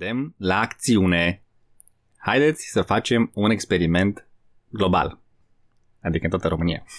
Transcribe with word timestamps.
îndemn 0.00 0.34
la 0.36 0.60
acțiune. 0.60 1.42
Haideți 2.16 2.70
să 2.70 2.82
facem 2.82 3.30
un 3.34 3.50
experiment 3.50 4.26
global. 4.68 5.18
Adică 6.02 6.24
în 6.24 6.30
toată 6.30 6.48
România. 6.48 6.84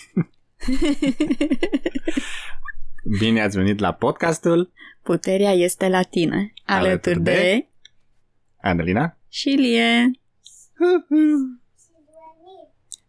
Bine 3.20 3.42
ați 3.42 3.58
venit 3.58 3.80
la 3.80 3.94
podcastul 3.94 4.72
Puterea 5.04 5.52
este 5.52 5.88
la 5.88 6.02
tine. 6.02 6.54
Alături 6.66 7.22
de, 7.22 7.32
de 7.32 7.68
Adelina 8.62 9.18
și 9.30 9.50
Lie 9.50 10.12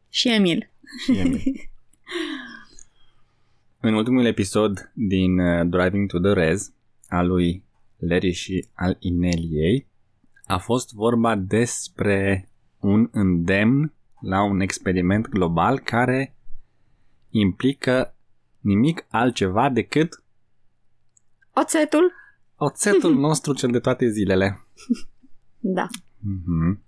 și 0.08 0.28
Emil. 0.28 0.70
Și 1.00 1.18
Emil. 1.18 1.50
în 3.80 3.94
ultimul 3.94 4.24
episod 4.24 4.90
din 4.94 5.38
uh, 5.38 5.66
Driving 5.66 6.10
to 6.10 6.18
the 6.18 6.32
Rez 6.32 6.72
al 7.08 7.26
lui 7.26 7.64
Larry 8.08 8.32
și 8.32 8.68
al 8.74 8.96
Ineliei 9.00 9.86
a 10.46 10.58
fost 10.58 10.92
vorba 10.92 11.36
despre 11.36 12.48
un 12.78 13.08
îndemn 13.12 13.92
la 14.20 14.42
un 14.42 14.60
experiment 14.60 15.28
global 15.28 15.78
care 15.78 16.36
implică 17.30 18.14
nimic 18.60 19.06
altceva 19.08 19.68
decât 19.68 20.22
Oțetul? 21.54 22.12
oțetul 22.56 23.14
nostru 23.28 23.52
cel 23.52 23.70
de 23.70 23.78
toate 23.78 24.08
zilele. 24.08 24.66
Da. 25.58 25.86
Mm-hmm. 26.18 26.78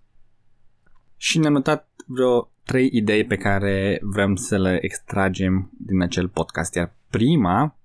Și 1.17 1.39
ne-am 1.39 1.53
notat 1.53 1.89
vreo 2.07 2.51
trei 2.65 2.91
idei 2.93 3.25
pe 3.25 3.37
care 3.37 3.99
vrem 4.03 4.35
să 4.35 4.59
le 4.59 4.79
extragem 4.83 5.71
din 5.79 6.03
acel 6.03 6.29
podcast. 6.29 6.75
Iar 6.75 6.95
prima, 7.11 7.77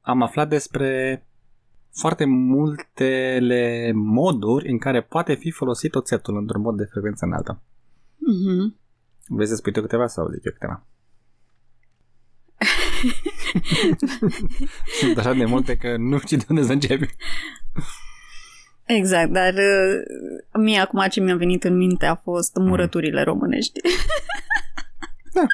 am 0.00 0.22
aflat 0.22 0.48
despre 0.48 1.22
foarte 1.94 2.24
multele 2.24 3.92
moduri 3.94 4.70
în 4.70 4.78
care 4.78 5.02
poate 5.02 5.34
fi 5.34 5.50
folosit 5.50 5.94
oțetul 5.94 6.36
într-un 6.36 6.62
mod 6.62 6.76
de 6.76 6.84
frecvență 6.84 7.24
înaltă. 7.24 7.62
Mm-hmm. 8.14 8.82
Vrei 9.26 9.46
să 9.46 9.54
spui 9.54 9.72
tu 9.72 9.80
câteva 9.80 10.06
sau 10.06 10.28
zic 10.28 10.44
eu 10.44 10.52
câteva? 10.52 10.86
Sunt 15.00 15.18
așa 15.18 15.32
de 15.32 15.44
multe 15.44 15.76
că 15.76 15.96
nu 15.96 16.18
știu 16.18 16.36
de 16.36 16.44
unde 16.48 16.62
să 16.62 16.72
începi. 16.72 17.14
Exact, 18.84 19.30
dar 19.30 19.54
uh, 19.54 20.60
mie 20.60 20.78
acum 20.78 21.06
ce 21.10 21.20
mi-a 21.20 21.36
venit 21.36 21.64
în 21.64 21.76
minte 21.76 22.06
a 22.06 22.14
fost 22.14 22.56
murăturile 22.56 23.22
românești. 23.22 23.80
Da. 25.32 25.46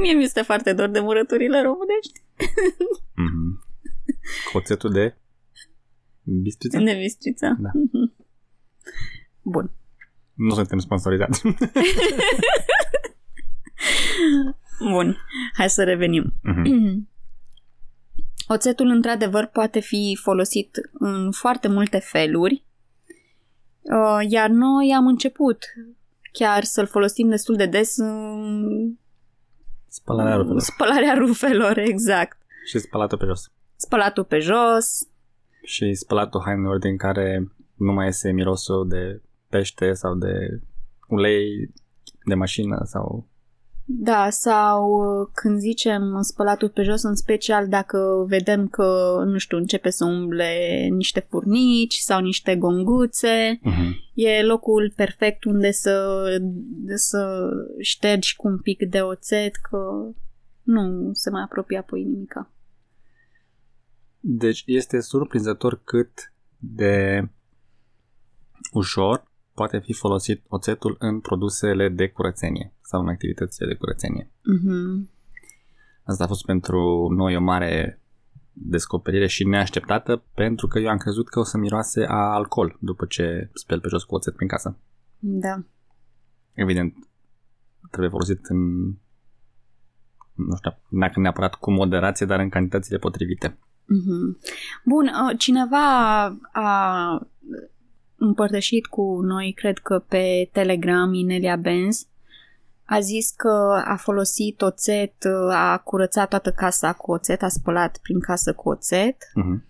mie 0.00 0.12
mi 0.12 0.22
este 0.22 0.42
foarte 0.42 0.72
dor 0.72 0.88
de 0.88 1.00
murăturile 1.00 1.62
românești. 1.62 2.20
Mm-hmm. 3.12 3.66
Oțetul 4.52 4.92
de 4.92 5.16
bistriță? 6.42 6.78
De 6.78 6.94
bistrița. 7.00 7.56
Da. 7.58 7.70
Bun. 9.42 9.70
Nu 10.34 10.54
suntem 10.54 10.78
sponsorizați. 10.78 11.42
Bun. 14.92 15.16
Hai 15.54 15.70
să 15.70 15.84
revenim. 15.84 16.32
Mhm. 16.42 17.08
Oțetul, 18.48 18.86
într-adevăr, 18.86 19.46
poate 19.46 19.80
fi 19.80 20.18
folosit 20.22 20.76
în 20.92 21.30
foarte 21.32 21.68
multe 21.68 21.98
feluri, 21.98 22.64
uh, 23.80 24.18
iar 24.28 24.48
noi 24.50 24.94
am 24.96 25.06
început 25.06 25.64
chiar 26.32 26.64
să-l 26.64 26.86
folosim 26.86 27.28
destul 27.28 27.56
de 27.56 27.66
des 27.66 27.96
în 27.96 28.96
Spălarea 29.88 30.36
rufelor. 30.36 30.60
spălarea 30.60 31.14
rufelor, 31.14 31.78
exact. 31.92 32.38
Și 32.66 32.78
spălatul 32.78 33.18
pe 33.18 33.24
jos. 33.26 33.52
Spălatul 33.76 34.24
pe 34.24 34.38
jos, 34.38 35.08
Și 35.62 35.94
spălatul 35.94 36.42
hainelor 36.44 36.78
din 36.78 36.96
care 36.96 37.52
nu 37.74 37.92
mai 37.92 38.04
iese 38.04 38.30
mirosul 38.32 38.88
de 38.88 39.22
pește 39.48 39.92
sau 39.92 40.14
de 40.14 40.60
ulei 41.08 41.70
de 42.24 42.34
mașină 42.34 42.80
sau... 42.84 43.26
Da, 43.90 44.30
sau 44.30 44.90
uh, 44.90 45.28
când 45.32 45.58
zicem 45.58 46.18
spălatul 46.20 46.68
pe 46.68 46.82
jos, 46.82 47.02
în 47.02 47.14
special 47.14 47.68
dacă 47.68 48.24
vedem 48.28 48.68
că, 48.68 49.22
nu 49.26 49.38
știu, 49.38 49.56
începe 49.56 49.90
să 49.90 50.04
umble 50.04 50.86
niște 50.90 51.20
furnici 51.20 51.94
sau 51.94 52.20
niște 52.20 52.56
gonguțe, 52.56 53.60
Uh-huh. 53.62 54.12
e 54.14 54.42
locul 54.42 54.92
perfect 54.96 55.44
unde 55.44 55.70
să, 55.70 56.24
să 56.94 57.50
ștergi 57.78 58.36
cu 58.36 58.48
un 58.48 58.58
pic 58.58 58.88
de 58.88 59.00
oțet, 59.00 59.54
că 59.70 59.78
nu 60.62 61.10
se 61.12 61.30
mai 61.30 61.42
apropie 61.42 61.78
apoi 61.78 62.02
nimica. 62.02 62.50
Deci 64.20 64.62
este 64.66 65.00
surprinzător 65.00 65.80
cât 65.84 66.32
de 66.56 67.28
ușor 68.72 69.30
poate 69.52 69.78
fi 69.78 69.92
folosit 69.92 70.44
oțetul 70.48 70.96
în 70.98 71.20
produsele 71.20 71.88
de 71.88 72.08
curățenie 72.08 72.72
sau 72.80 73.00
în 73.00 73.08
activitățile 73.08 73.66
de 73.66 73.74
curățenie. 73.74 74.24
Mm-hmm. 74.24 75.16
Asta 76.02 76.24
a 76.24 76.26
fost 76.26 76.44
pentru 76.44 77.08
noi 77.16 77.36
o 77.36 77.40
mare 77.40 78.00
descoperire 78.52 79.26
și 79.26 79.44
neașteptată 79.44 80.22
pentru 80.34 80.66
că 80.66 80.78
eu 80.78 80.88
am 80.88 80.96
crezut 80.96 81.28
că 81.28 81.38
o 81.38 81.42
să 81.42 81.58
miroase 81.58 82.04
a 82.04 82.32
alcool 82.32 82.76
după 82.80 83.06
ce 83.06 83.50
speli 83.54 83.80
pe 83.80 83.88
jos 83.88 84.04
cu 84.04 84.14
oțet 84.14 84.34
prin 84.34 84.48
casă. 84.48 84.78
Da. 85.18 85.62
Evident, 86.52 86.94
trebuie 87.90 88.10
folosit 88.10 88.46
în 88.46 88.86
nu 90.34 90.56
știu 90.56 90.78
dacă 90.88 91.20
neapărat 91.20 91.54
cu 91.54 91.70
moderație, 91.70 92.26
dar 92.26 92.40
în 92.40 92.48
cantitățile 92.48 92.98
potrivite. 92.98 93.58
Mm-hmm. 93.88 94.36
Bun, 94.84 95.06
uh, 95.06 95.38
cineva 95.38 96.24
a 96.52 97.28
împărtășit 98.16 98.86
cu 98.86 99.20
noi, 99.22 99.52
cred 99.56 99.78
că 99.78 99.98
pe 100.08 100.48
Telegram, 100.52 101.14
Inelia 101.14 101.56
Benz, 101.56 102.06
a 102.84 103.00
zis 103.00 103.30
că 103.30 103.82
a 103.84 103.96
folosit 103.96 104.62
oțet, 104.62 105.24
uh, 105.24 105.54
a 105.54 105.78
curățat 105.78 106.28
toată 106.28 106.52
casa 106.52 106.92
cu 106.92 107.12
oțet, 107.12 107.42
a 107.42 107.48
spălat 107.48 107.98
prin 108.02 108.20
casă 108.20 108.52
cu 108.52 108.68
oțet, 108.68 109.16
Uh-huh. 109.16 109.64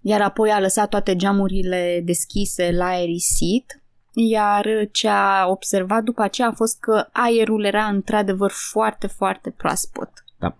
iar 0.00 0.20
apoi 0.20 0.50
a 0.50 0.60
lăsat 0.60 0.88
toate 0.88 1.16
geamurile 1.16 2.02
deschise 2.04 2.70
la 2.72 2.86
aerisit, 2.86 3.82
iar 4.12 4.66
ce 4.92 5.08
a 5.08 5.46
observat 5.46 6.02
după 6.02 6.22
aceea 6.22 6.48
a 6.48 6.52
fost 6.52 6.80
că 6.80 7.08
aerul 7.12 7.64
era 7.64 7.84
într-adevăr 7.84 8.50
foarte, 8.50 9.06
foarte 9.06 9.50
proaspăt. 9.50 10.10
Da. 10.38 10.56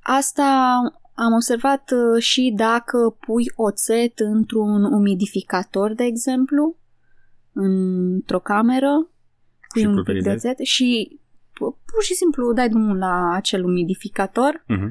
Asta 0.00 0.80
am 1.16 1.32
observat 1.32 1.90
uh, 1.90 2.22
și 2.22 2.52
dacă 2.56 3.16
pui 3.20 3.44
oțet 3.56 4.18
într-un 4.18 4.84
umidificator, 4.84 5.92
de 5.94 6.04
exemplu, 6.04 6.76
într-o 7.52 8.38
cameră, 8.40 9.08
pui 9.72 9.80
Și 9.80 9.86
un 9.86 9.94
pic 9.94 10.04
de 10.04 10.12
pulverizezi? 10.12 10.46
oțet 10.46 10.66
și 10.66 11.20
pu- 11.52 11.78
pur 11.92 12.02
și 12.02 12.14
simplu 12.14 12.52
dai 12.52 12.68
drumul 12.68 12.96
la 12.98 13.30
acel 13.34 13.64
umidificator, 13.64 14.64
Uh-huh. 14.68 14.90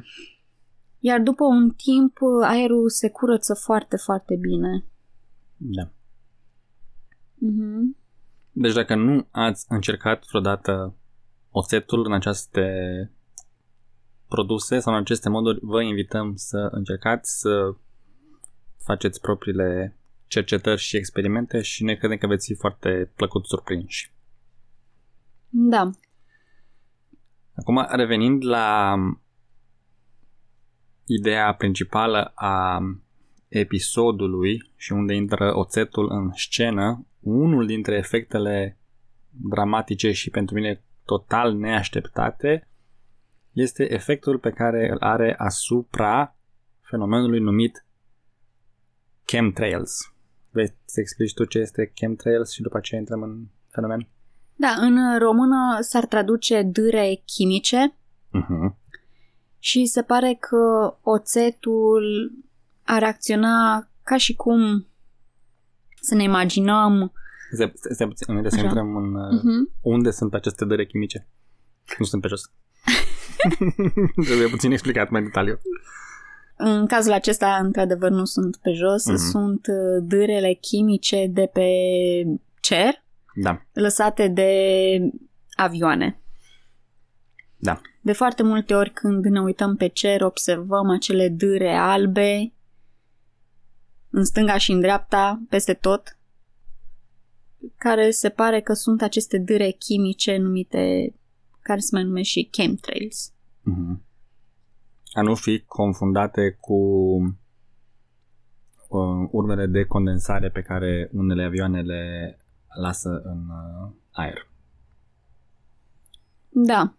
iar 0.99 1.19
după 1.21 1.43
un 1.43 1.69
timp 1.69 2.17
uh, 2.21 2.47
aerul 2.47 2.89
se 2.89 3.09
curăță 3.09 3.53
foarte, 3.53 3.95
foarte 3.97 4.35
bine. 4.41 4.85
Da. 5.57 5.89
Mhm. 7.35 7.97
Deci 8.51 8.73
dacă 8.73 8.95
nu 8.95 9.27
ați 9.31 9.65
încercat 9.69 10.25
vreodată 10.29 10.95
oțetul 11.51 12.05
în 12.05 12.13
aceste 12.13 12.63
produse 14.35 14.79
sau 14.79 14.93
în 14.93 14.99
aceste 14.99 15.29
moduri, 15.29 15.59
vă 15.61 15.81
invităm 15.81 16.35
să 16.35 16.67
încercați 16.71 17.39
să 17.39 17.75
faceți 18.83 19.21
propriile 19.21 19.97
cercetări 20.27 20.81
și 20.81 20.97
experimente 20.97 21.61
și 21.61 21.83
ne 21.83 21.95
credem 21.95 22.17
că 22.17 22.27
veți 22.27 22.45
fi 22.45 22.59
foarte 22.59 23.11
plăcut 23.15 23.45
surprinși. 23.45 24.11
Da. 25.49 25.89
Acum, 27.55 27.87
revenind 27.89 28.45
la 28.45 28.95
ideea 31.05 31.53
principală 31.53 32.31
a 32.35 32.79
episodului 33.47 34.71
și 34.75 34.91
unde 34.91 35.13
intră 35.13 35.57
oțetul 35.57 36.11
în 36.11 36.31
scenă, 36.33 37.05
unul 37.19 37.65
dintre 37.65 37.95
efectele 37.95 38.77
dramatice 39.29 40.11
și 40.11 40.29
pentru 40.29 40.55
mine 40.55 40.83
total 41.05 41.53
neașteptate 41.53 42.67
este 43.55 43.93
efectul 43.93 44.39
pe 44.39 44.49
care 44.49 44.89
îl 44.91 44.97
are 44.99 45.35
asupra 45.37 46.35
fenomenului 46.81 47.39
numit 47.39 47.85
chemtrails. 49.25 50.13
Vrei 50.49 50.73
să 50.85 50.99
explici 50.99 51.33
tu 51.33 51.45
ce 51.45 51.59
este 51.59 51.91
chemtrails 51.95 52.51
și 52.51 52.61
după 52.61 52.77
aceea 52.77 52.99
intrăm 52.99 53.21
în 53.21 53.45
fenomen? 53.67 54.07
Da, 54.55 54.75
în 54.79 55.19
română 55.19 55.77
s-ar 55.81 56.05
traduce 56.05 56.61
dâre 56.61 57.21
chimice 57.25 57.95
Uh-huh. 58.35 58.75
și 59.59 59.85
se 59.85 60.01
pare 60.01 60.37
că 60.39 60.95
oțetul 61.01 62.31
ar 62.83 63.03
acționa 63.03 63.89
ca 64.03 64.17
și 64.17 64.35
cum 64.35 64.87
să 66.01 66.15
ne 66.15 66.23
imaginăm 66.23 67.11
Stai, 67.51 67.71
stai, 67.75 67.93
stai 67.93 68.07
puțin, 68.07 68.25
înainte 68.27 68.49
să 68.49 68.55
Așa. 68.55 68.65
intrăm 68.65 68.95
în 68.95 69.15
uh, 69.15 69.39
uh-huh. 69.39 69.81
unde 69.81 70.11
sunt 70.11 70.33
aceste 70.33 70.65
dăre 70.65 70.85
chimice. 70.85 71.27
Nu 71.99 72.05
sunt 72.05 72.21
pe 72.21 72.27
jos. 72.27 72.51
Trebuie 74.25 74.47
puțin 74.47 74.71
explicat 74.71 75.09
mai 75.09 75.19
în 75.21 75.25
detaliu. 75.27 75.59
În 76.57 76.85
cazul 76.87 77.11
acesta, 77.11 77.59
într-adevăr, 77.61 78.09
nu 78.09 78.25
sunt 78.25 78.55
pe 78.57 78.71
jos, 78.71 79.05
Mhm. 79.05 79.15
sunt 79.17 79.67
uh, 79.67 80.03
dârele 80.07 80.53
chimice 80.53 81.27
de 81.29 81.49
pe 81.53 81.69
cer, 82.59 83.03
Da. 83.35 83.61
lăsate 83.73 84.27
de 84.27 84.51
avioane. 85.55 86.19
Da. 87.57 87.81
De 88.01 88.13
foarte 88.13 88.43
multe 88.43 88.73
ori 88.73 88.89
când 88.91 89.25
ne 89.25 89.41
uităm 89.41 89.75
pe 89.75 89.87
cer, 89.87 90.21
observăm 90.21 90.89
acele 90.89 91.29
dâre 91.29 91.75
albe 91.75 92.53
în 94.09 94.23
stânga 94.23 94.57
și 94.57 94.71
în 94.71 94.79
dreapta, 94.79 95.41
peste 95.49 95.73
tot, 95.73 96.17
care 97.77 98.11
se 98.11 98.29
pare 98.29 98.61
că 98.61 98.73
sunt 98.73 99.01
aceste 99.01 99.37
dâre 99.37 99.69
chimice 99.69 100.37
numite, 100.37 101.13
care 101.61 101.79
se 101.79 101.89
mai 101.91 102.03
numesc 102.03 102.29
și 102.29 102.47
chemtrails. 102.51 103.33
Mhm. 103.65 104.03
A 105.13 105.21
nu 105.21 105.35
fi 105.35 105.63
confundate 105.67 106.57
cu 106.59 106.73
uh, 108.89 109.27
urmele 109.31 109.65
de 109.65 109.83
condensare 109.83 110.49
pe 110.49 110.61
care 110.61 111.09
unele 111.13 111.43
avioane 111.43 111.81
le 111.81 112.37
lasă 112.81 113.21
în 113.23 113.39
uh, 113.49 113.91
aer. 114.11 114.47
Da, 116.49 116.93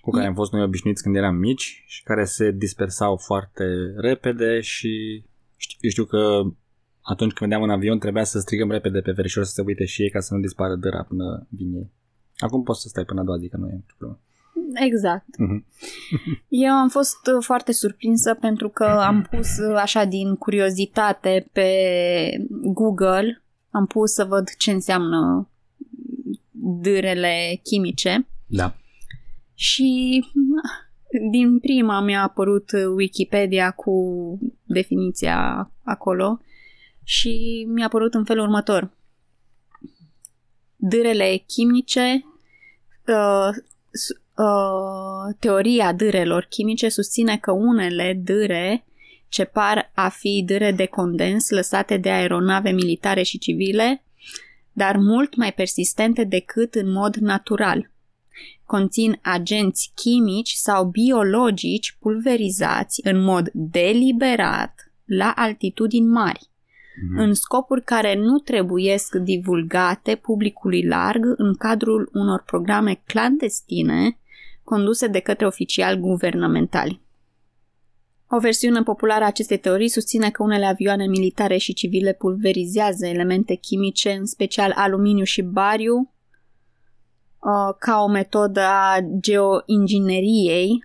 Cu 0.00 0.10
care 0.10 0.26
am 0.26 0.34
fost 0.34 0.52
noi 0.52 0.62
obișnuiți 0.62 1.02
când 1.02 1.16
eram 1.16 1.34
mici 1.34 1.84
și 1.86 2.02
care 2.02 2.24
se 2.24 2.50
dispersau 2.50 3.16
foarte 3.16 3.64
repede 3.96 4.60
și 4.60 5.24
știu, 5.56 5.88
știu 5.88 6.04
că 6.04 6.40
atunci 7.00 7.32
când 7.32 7.50
vedeam 7.50 7.62
un 7.62 7.70
avion 7.70 7.98
trebuia 7.98 8.24
să 8.24 8.38
strigăm 8.38 8.70
repede 8.70 9.00
pe 9.00 9.12
verișor 9.12 9.44
să 9.44 9.52
se 9.52 9.62
uite 9.62 9.84
și 9.84 10.02
ei 10.02 10.10
ca 10.10 10.20
să 10.20 10.34
nu 10.34 10.40
dispară 10.40 10.76
dăra 10.76 11.02
până 11.02 11.46
vin 11.50 11.74
ei. 11.74 11.90
Acum 12.36 12.62
poți 12.62 12.80
să 12.80 12.88
stai 12.88 13.04
până 13.04 13.20
a 13.20 13.24
doua 13.24 13.38
zi, 13.38 13.48
că 13.48 13.56
nu 13.56 13.68
e 13.68 13.72
nicio 13.72 13.94
problemă. 13.98 14.20
Exact. 14.74 15.36
Mhm. 15.38 15.64
Eu 16.48 16.72
am 16.72 16.88
fost 16.88 17.26
uh, 17.26 17.44
foarte 17.44 17.72
surprinsă 17.72 18.34
pentru 18.34 18.68
că 18.68 18.84
am 18.84 19.26
pus 19.30 19.58
uh, 19.58 19.74
așa 19.76 20.04
din 20.04 20.34
curiozitate 20.36 21.48
pe 21.52 21.70
Google, 22.50 23.42
am 23.70 23.86
pus 23.86 24.12
să 24.12 24.24
văd 24.24 24.48
ce 24.58 24.70
înseamnă 24.70 25.48
dârele 26.60 27.60
chimice 27.62 28.26
Da. 28.46 28.74
și 29.54 30.24
din 31.30 31.58
prima 31.58 32.00
mi-a 32.00 32.22
apărut 32.22 32.70
Wikipedia 32.96 33.70
cu 33.70 33.92
definiția 34.64 35.70
acolo 35.82 36.40
și 37.04 37.64
mi-a 37.68 37.84
apărut 37.86 38.14
în 38.14 38.24
felul 38.24 38.42
următor. 38.42 38.90
Dârele 40.76 41.36
chimice 41.46 42.24
uh, 43.06 43.48
s- 43.90 44.20
uh, 44.38 45.34
teoria 45.38 45.92
dârelor 45.92 46.46
chimice 46.48 46.88
susține 46.88 47.36
că 47.36 47.52
unele 47.52 48.20
dâre 48.24 48.84
ce 49.28 49.44
par 49.44 49.90
a 49.94 50.08
fi 50.08 50.42
dâre 50.46 50.72
de 50.72 50.86
condens 50.86 51.50
lăsate 51.50 51.96
de 51.96 52.10
aeronave 52.10 52.70
militare 52.70 53.22
și 53.22 53.38
civile, 53.38 54.02
dar 54.72 54.96
mult 54.96 55.36
mai 55.36 55.52
persistente 55.52 56.24
decât 56.24 56.74
în 56.74 56.92
mod 56.92 57.14
natural. 57.14 57.90
Conțin 58.64 59.18
agenți 59.22 59.92
chimici 59.94 60.52
sau 60.52 60.84
biologici 60.84 61.96
pulverizați 62.00 63.00
în 63.04 63.22
mod 63.22 63.50
deliberat 63.52 64.92
la 65.04 65.32
altitudini 65.36 66.06
mari 66.06 66.50
Mhm. 67.02 67.18
în 67.18 67.34
scopuri 67.34 67.82
care 67.82 68.14
nu 68.14 68.38
trebuiesc 68.38 69.14
divulgate 69.14 70.14
publicului 70.14 70.86
larg 70.86 71.24
în 71.36 71.54
cadrul 71.54 72.10
unor 72.12 72.42
programe 72.46 73.00
clandestine 73.06 74.18
conduse 74.68 75.06
de 75.06 75.20
către 75.20 75.46
oficiali 75.46 76.00
guvernamentali. 76.00 77.00
O 78.30 78.38
versiune 78.38 78.82
populară 78.82 79.24
a 79.24 79.26
acestei 79.26 79.58
teorii 79.58 79.88
susține 79.88 80.30
că 80.30 80.42
unele 80.42 80.66
avioane 80.66 81.06
militare 81.06 81.56
și 81.56 81.72
civile 81.72 82.12
pulverizează 82.12 83.06
elemente 83.06 83.54
chimice, 83.54 84.10
în 84.12 84.26
special 84.26 84.72
aluminiu 84.74 85.24
și 85.24 85.42
bariu, 85.42 85.96
uh, 85.96 87.74
ca 87.78 88.02
o 88.02 88.08
metodă 88.08 88.60
a 88.60 88.98
geoingineriei 89.20 90.84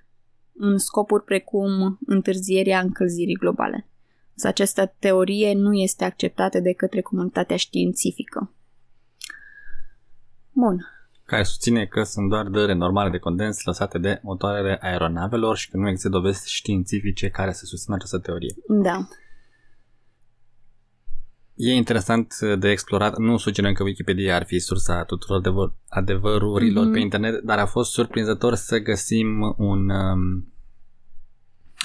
în 0.54 0.78
scopuri 0.78 1.24
precum 1.24 2.00
întârzierea 2.06 2.80
încălzirii 2.80 3.36
globale. 3.36 3.88
Însă 4.34 4.48
această 4.48 4.96
teorie 5.00 5.54
nu 5.54 5.74
este 5.74 6.04
acceptată 6.04 6.60
de 6.60 6.74
către 6.74 7.02
comunitatea 7.02 7.56
științifică. 7.56 8.54
Bun. 10.52 10.93
Care 11.26 11.44
susține 11.44 11.86
că 11.86 12.04
sunt 12.04 12.30
doar 12.30 12.48
dăre 12.48 12.74
normale 12.74 13.10
de 13.10 13.18
condens 13.18 13.64
lăsate 13.64 13.98
de 13.98 14.20
motoarele 14.24 14.78
aeronavelor 14.82 15.58
și 15.58 15.70
că 15.70 15.78
nu 15.78 15.88
există 15.88 16.10
dovezi 16.10 16.52
științifice 16.54 17.30
care 17.30 17.52
să 17.52 17.66
susțină 17.66 17.96
această 17.96 18.20
teorie. 18.20 18.56
Da. 18.68 19.08
E 21.56 21.74
interesant 21.74 22.40
de 22.60 22.70
explorat, 22.70 23.18
nu 23.18 23.38
sugerăm 23.38 23.74
că 23.74 23.84
Wikipedia 23.84 24.36
ar 24.36 24.46
fi 24.46 24.60
sursa 24.60 25.04
tuturor 25.04 25.42
adevăr- 25.42 25.74
adevărurilor 25.90 26.84
Mhm. 26.84 26.94
pe 26.94 27.00
internet, 27.00 27.42
dar 27.44 27.58
a 27.60 27.66
fost 27.66 27.92
surprinzător 27.92 28.56
să 28.56 28.78
găsim 28.80 29.56
un 29.58 29.90
um, 29.90 30.54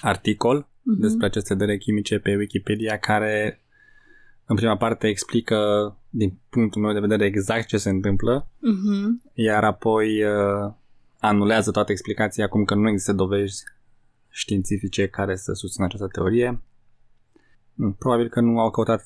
articol 0.00 0.68
Mhm. 0.82 1.00
despre 1.00 1.26
aceste 1.26 1.54
dăre 1.54 1.76
chimice 1.78 2.18
pe 2.18 2.36
Wikipedia 2.36 2.98
care 2.98 3.62
în 4.48 4.56
prima 4.56 4.76
parte 4.76 5.06
explică 5.08 5.56
din 6.10 6.38
punctul 6.48 6.82
meu 6.82 6.92
de 6.92 7.00
vedere 7.00 7.24
exact 7.24 7.66
ce 7.66 7.78
se 7.78 7.88
întâmplă 7.90 8.48
Mhm. 8.58 9.22
iar 9.34 9.64
apoi 9.64 10.24
uh, 10.24 10.72
anulează 11.18 11.70
toată 11.70 11.92
explicația 11.92 12.44
acum 12.44 12.64
că 12.64 12.74
nu 12.74 12.88
există 12.88 13.12
dovezi 13.12 13.64
științifice 14.28 15.08
care 15.08 15.36
să 15.36 15.52
susțină 15.52 15.84
această 15.86 16.06
teorie. 16.06 16.62
Mm, 17.74 17.92
Probabil 17.92 18.28
că 18.28 18.40
nu 18.40 18.60
au 18.60 18.70
căutat 18.70 19.02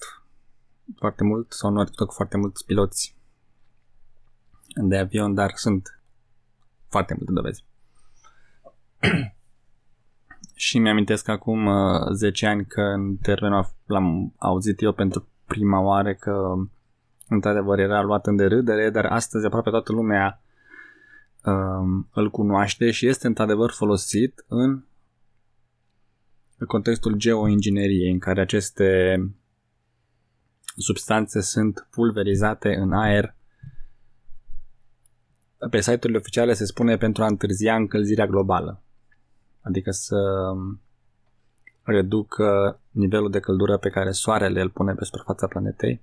foarte 0.97 1.25
mult 1.25 1.53
sau 1.53 1.71
nu 1.71 1.77
au 1.79 1.83
discutat 1.83 2.07
cu 2.07 2.15
foarte 2.15 2.37
mulți 2.37 2.65
piloți 2.65 3.17
de 4.75 4.97
avion, 4.99 5.35
dar 5.35 5.53
sunt 5.55 6.03
foarte 6.89 7.15
multe 7.17 7.33
dovezi. 7.33 7.65
Și 10.55 10.79
mi-amintesc 10.79 11.29
acum 11.29 11.67
uh, 11.67 12.11
10 12.13 12.47
ani 12.47 12.67
că 12.67 12.81
în 12.81 13.17
termenul 13.17 13.75
l-am 13.87 14.35
auzit 14.39 14.83
eu 14.83 14.93
pentru 14.93 15.29
prima 15.53 15.81
oară 15.81 16.15
că 16.15 16.55
într-adevăr 17.29 17.79
era 17.79 18.03
luat 18.03 18.27
în 18.27 18.37
derâdere, 18.37 18.91
dar 18.91 19.05
astăzi 19.05 19.47
aproape 19.47 19.71
toată 19.71 19.93
lumea 19.93 20.43
um, 21.45 22.09
îl 22.13 22.31
cunoaște 22.31 22.91
și 22.91 23.07
este 23.07 23.27
într-adevăr 23.27 23.71
folosit 23.71 24.45
în 24.49 24.85
contextul 26.67 27.15
geoingineriei, 27.15 28.13
în 28.13 28.19
care 28.19 28.41
aceste 28.41 29.17
substanțe 30.77 31.41
sunt 31.41 31.87
pulverizate 31.91 32.75
în 32.75 32.93
aer. 32.93 33.35
Pe 35.71 35.81
site-urile 35.81 36.19
oficiale 36.19 36.53
se 36.53 36.65
spune 36.65 36.97
pentru 36.97 37.23
a 37.23 37.27
întârzia 37.27 37.75
încălzirea 37.75 38.27
globală, 38.27 38.83
adică 39.61 39.91
să 39.91 40.17
reducă 41.83 42.81
nivelul 42.93 43.31
de 43.31 43.41
căldură 43.41 43.77
pe 43.77 43.89
care 43.89 44.11
soarele 44.11 44.61
îl 44.61 44.71
pune 44.71 44.95
pe 44.95 45.05
suprafața 45.05 45.47
planetei 45.47 46.03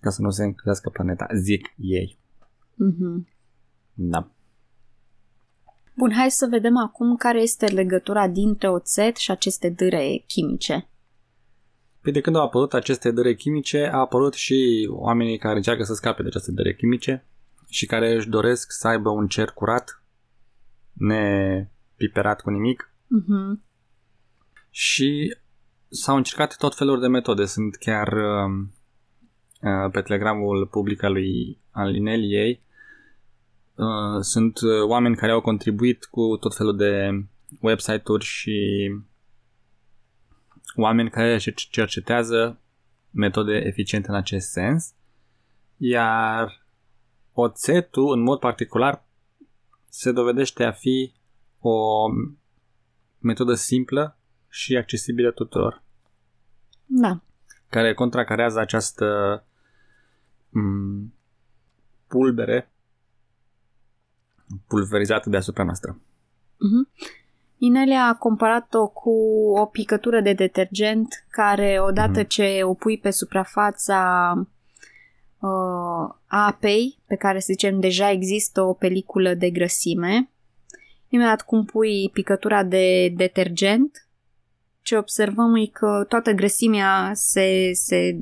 ca 0.00 0.10
să 0.10 0.22
nu 0.22 0.30
se 0.30 0.44
încălzească 0.44 0.90
planeta, 0.90 1.26
zic 1.34 1.72
ei. 1.76 2.18
Mhm. 2.74 3.28
Da. 3.94 4.30
Bun, 5.96 6.12
hai 6.12 6.30
să 6.30 6.46
vedem 6.50 6.76
acum 6.76 7.16
care 7.16 7.40
este 7.40 7.66
legătura 7.66 8.28
dintre 8.28 8.68
oțet 8.68 9.16
și 9.16 9.30
aceste 9.30 9.68
dâre 9.68 10.24
chimice. 10.26 10.88
Păi 12.00 12.12
de 12.12 12.20
când 12.20 12.36
au 12.36 12.44
apărut 12.44 12.74
aceste 12.74 13.10
dăre 13.10 13.34
chimice, 13.34 13.86
a 13.92 13.98
apărut 13.98 14.34
și 14.34 14.88
oamenii 14.90 15.38
care 15.38 15.56
încearcă 15.56 15.82
să 15.82 15.94
scape 15.94 16.22
de 16.22 16.28
aceste 16.28 16.52
dăre 16.52 16.74
chimice 16.74 17.26
și 17.68 17.86
care 17.86 18.14
își 18.14 18.28
doresc 18.28 18.72
să 18.72 18.88
aibă 18.88 19.10
un 19.10 19.26
cer 19.26 19.50
curat, 19.50 20.02
nepiperat 20.92 22.40
cu 22.40 22.50
nimic 22.50 22.94
Mhm. 23.06 23.62
Și 24.70 25.36
s-au 25.88 26.16
încercat 26.16 26.56
tot 26.56 26.76
felul 26.76 27.00
de 27.00 27.08
metode. 27.08 27.44
Sunt 27.44 27.76
chiar 27.76 28.12
uh, 28.12 28.66
uh, 29.60 29.90
pe 29.92 30.00
telegramul 30.00 30.66
public 30.66 31.02
al 31.02 31.12
lui 31.12 31.58
al 31.70 31.94
Ineliei 31.94 32.62
uh, 33.74 34.20
sunt 34.20 34.60
uh, 34.60 34.82
oameni 34.88 35.16
care 35.16 35.32
au 35.32 35.40
contribuit 35.40 36.04
cu 36.04 36.36
tot 36.36 36.56
felul 36.56 36.76
de 36.76 37.24
website-uri 37.60 38.24
și 38.24 38.90
oameni 40.74 41.10
care 41.10 41.36
cer- 41.36 41.68
cercetează 41.70 42.60
metode 43.10 43.56
eficiente 43.56 44.08
în 44.08 44.14
acest 44.14 44.50
sens, 44.50 44.94
iar 45.76 46.66
oțetul, 47.32 48.12
în 48.12 48.20
mod 48.20 48.38
particular, 48.38 49.04
se 49.88 50.12
dovedește 50.12 50.64
a 50.64 50.72
fi 50.72 51.12
o 51.60 52.06
metodă 53.18 53.54
simplă 53.54 54.18
și 54.50 54.76
accesibilă 54.76 55.30
tuturor, 55.30 55.82
Da. 56.86 57.20
care 57.68 57.94
contracarează 57.94 58.58
această 58.58 59.04
m, 60.48 61.12
pulbere 62.08 62.70
pulverizată 64.68 65.28
deasupra 65.30 65.64
noastră. 65.64 66.00
Mhm. 66.58 66.88
Inelia 67.58 68.06
a 68.06 68.14
comparat-o 68.14 68.88
cu 68.88 69.10
o 69.56 69.66
picătură 69.66 70.20
de 70.20 70.32
detergent 70.32 71.26
care 71.30 71.78
odată 71.80 72.18
Mhm. 72.18 72.28
ce 72.28 72.60
o 72.62 72.74
pui 72.74 72.98
pe 72.98 73.10
suprafața 73.10 74.32
uh, 75.38 76.14
apei, 76.26 76.98
pe 77.06 77.14
care 77.16 77.38
să 77.38 77.46
zicem 77.50 77.80
deja 77.80 78.10
există 78.10 78.62
o 78.62 78.72
peliculă 78.72 79.34
de 79.34 79.50
grăsime, 79.50 80.30
imediat 81.08 81.42
cum 81.42 81.64
pui 81.64 82.10
picătura 82.12 82.62
de 82.64 83.08
detergent, 83.08 84.06
ce 84.82 84.96
observăm 84.96 85.54
e 85.54 85.66
că 85.66 86.04
toată 86.08 86.30
grăsimea 86.30 87.10
se, 87.14 87.70
se, 87.72 88.18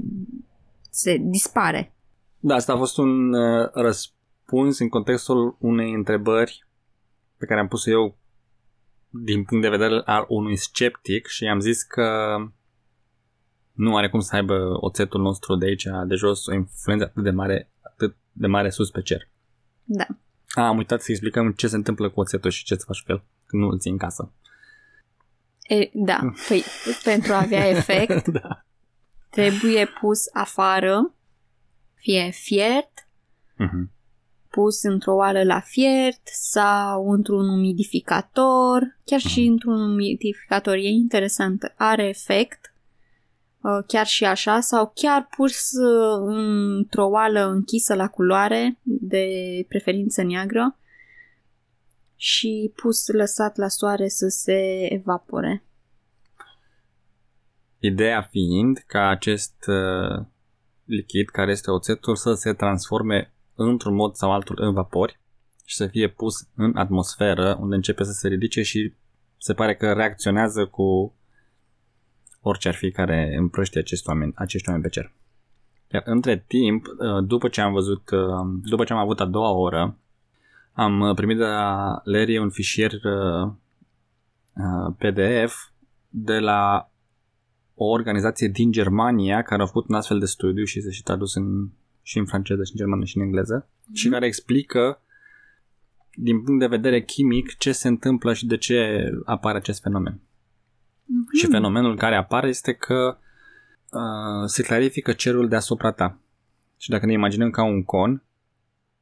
se 0.90 1.16
dispare. 1.20 1.92
Da, 2.38 2.54
asta 2.54 2.72
a 2.72 2.76
fost 2.76 2.98
un 2.98 3.32
uh, 3.32 3.70
răspuns 3.72 4.78
în 4.78 4.88
contextul 4.88 5.56
unei 5.58 5.92
întrebări 5.92 6.66
pe 7.36 7.46
care 7.46 7.60
am 7.60 7.68
pus-o 7.68 7.90
eu 7.90 8.18
din 9.08 9.44
punct 9.44 9.62
de 9.62 9.70
vedere 9.70 10.02
al 10.04 10.24
unui 10.28 10.56
sceptic 10.56 11.26
și 11.26 11.44
am 11.44 11.60
zis 11.60 11.82
că 11.82 12.36
nu 13.72 13.96
are 13.96 14.08
cum 14.08 14.20
să 14.20 14.36
aibă 14.36 14.76
oțetul 14.80 15.20
nostru 15.20 15.56
de 15.56 15.66
aici, 15.66 15.86
de 16.06 16.14
jos, 16.14 16.46
o 16.46 16.54
influență 16.54 17.04
atât 17.04 17.22
de 17.22 17.30
mare, 17.30 17.70
atât 17.80 18.16
de 18.32 18.46
mare 18.46 18.70
sus 18.70 18.90
pe 18.90 19.02
cer. 19.02 19.28
Da. 19.84 20.06
A, 20.48 20.66
am 20.66 20.76
uitat 20.76 21.00
să 21.00 21.10
explicăm 21.10 21.52
ce 21.52 21.66
se 21.66 21.76
întâmplă 21.76 22.10
cu 22.10 22.20
oțetul 22.20 22.50
și 22.50 22.64
ce 22.64 22.74
să 22.74 22.84
faci 22.86 23.02
cu 23.02 23.12
el 23.12 23.24
când 23.46 23.62
nu 23.62 23.68
îl 23.68 23.78
ții 23.78 23.90
în 23.90 23.96
casă. 23.96 24.32
E, 25.68 25.90
da, 25.92 26.18
păi 26.48 26.64
pentru 27.04 27.32
a 27.32 27.40
avea 27.40 27.68
efect 27.76 28.26
da. 28.28 28.64
trebuie 29.30 29.86
pus 30.00 30.20
afară, 30.32 31.14
fie 31.94 32.30
fiert, 32.30 32.90
Mhm. 33.56 33.90
pus 34.50 34.82
într-o 34.82 35.14
oală 35.14 35.42
la 35.42 35.60
fiert 35.60 36.20
sau 36.24 37.10
într-un 37.10 37.48
umidificator, 37.48 38.96
chiar 39.04 39.20
și 39.20 39.40
într-un 39.44 39.80
umidificator. 39.80 40.74
E 40.74 40.88
interesant, 40.88 41.72
are 41.76 42.08
efect 42.08 42.74
uh, 43.60 43.78
chiar 43.86 44.06
și 44.06 44.24
așa 44.24 44.60
sau 44.60 44.92
chiar 44.94 45.28
pus 45.36 45.70
uh, 45.72 46.22
într-o 46.26 47.06
oală 47.06 47.46
închisă 47.48 47.94
la 47.94 48.08
culoare, 48.08 48.78
de 48.82 49.26
preferință 49.68 50.22
neagră, 50.22 50.76
și 52.20 52.72
pus 52.76 53.06
lăsat 53.06 53.56
la 53.56 53.68
soare 53.68 54.08
să 54.08 54.26
se 54.28 54.88
evapore. 54.92 55.62
Ideea 57.78 58.22
fiind 58.22 58.84
ca 58.86 59.08
acest 59.08 59.54
uh, 59.66 60.26
lichid, 60.84 61.28
care 61.28 61.50
este 61.50 61.70
oțetul, 61.70 62.16
să 62.16 62.34
se 62.34 62.52
transforme 62.52 63.32
într-un 63.54 63.94
mod 63.94 64.14
sau 64.14 64.32
altul 64.32 64.56
în 64.60 64.72
vapori 64.72 65.20
și 65.64 65.76
să 65.76 65.86
fie 65.86 66.08
pus 66.08 66.48
în 66.56 66.76
atmosferă, 66.76 67.56
unde 67.60 67.74
începe 67.74 68.04
să 68.04 68.12
se 68.12 68.28
ridice 68.28 68.62
și 68.62 68.94
se 69.36 69.54
pare 69.54 69.76
că 69.76 69.92
reacționează 69.92 70.66
cu 70.66 71.14
orice 72.40 72.68
ar 72.68 72.74
fi 72.74 72.90
care 72.90 73.34
împrăște 73.38 73.78
acești 73.78 74.08
oameni, 74.08 74.32
acești 74.36 74.68
oameni 74.68 74.84
pe 74.84 74.90
cer. 74.90 75.12
Iar 75.92 76.02
între 76.04 76.44
timp, 76.46 76.86
uh, 76.86 77.24
după 77.26 77.48
ce 77.48 77.60
am 77.60 77.72
văzut, 77.72 78.10
uh, 78.10 78.60
după 78.62 78.84
ce 78.84 78.92
am 78.92 78.98
avut 78.98 79.20
a 79.20 79.24
doua 79.24 79.50
oră, 79.50 79.98
am 80.78 81.00
uh, 81.00 81.14
primit 81.14 81.36
de 81.36 81.44
la 81.44 82.00
Larry 82.04 82.38
un 82.38 82.50
fișier 82.50 82.92
uh, 82.92 83.50
uh, 84.52 84.94
PDF 84.98 85.54
de 86.08 86.38
la 86.38 86.90
o 87.74 87.84
organizație 87.84 88.48
din 88.48 88.72
Germania 88.72 89.42
care 89.42 89.62
a 89.62 89.66
făcut 89.66 89.88
un 89.88 89.94
astfel 89.94 90.18
de 90.18 90.26
studiu 90.26 90.64
și 90.64 90.78
este 90.78 90.90
și 90.90 91.02
tradus 91.02 91.34
în, 91.34 91.68
și 92.02 92.18
în 92.18 92.26
franceză, 92.26 92.64
și 92.64 92.70
în 92.70 92.76
germană, 92.76 93.04
și 93.04 93.16
în 93.16 93.22
engleză 93.22 93.66
mm-hmm. 93.66 93.92
și 93.92 94.08
care 94.08 94.26
explică 94.26 95.00
din 96.14 96.42
punct 96.42 96.60
de 96.60 96.66
vedere 96.66 97.02
chimic 97.02 97.56
ce 97.56 97.72
se 97.72 97.88
întâmplă 97.88 98.32
și 98.32 98.46
de 98.46 98.56
ce 98.56 99.10
apare 99.24 99.58
acest 99.58 99.82
fenomen. 99.82 100.14
Mm-hmm. 100.14 101.38
Și 101.38 101.46
fenomenul 101.46 101.96
care 101.96 102.16
apare 102.16 102.48
este 102.48 102.72
că 102.72 103.18
uh, 103.90 104.46
se 104.46 104.62
clarifică 104.62 105.12
cerul 105.12 105.48
deasupra 105.48 105.92
ta. 105.92 106.18
Și 106.76 106.90
dacă 106.90 107.06
ne 107.06 107.12
imaginăm 107.12 107.50
ca 107.50 107.62
un 107.62 107.84
con 107.84 108.22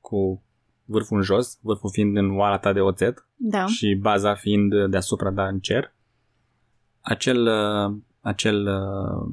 cu 0.01 0.41
vârful 0.87 1.17
în 1.17 1.23
jos, 1.23 1.59
vârful 1.61 1.91
fiind 1.91 2.17
în 2.17 2.39
oala 2.39 2.59
ta 2.59 2.73
de 2.73 2.81
oțet 2.81 3.27
Da. 3.37 3.67
și 3.67 3.99
baza 4.01 4.35
fiind 4.35 4.87
deasupra 4.91 5.33
ta 5.33 5.47
în 5.47 5.59
cer, 5.59 5.95
acel, 7.01 7.47
uh, 7.47 7.97
acel 8.21 8.67
uh, 8.67 9.33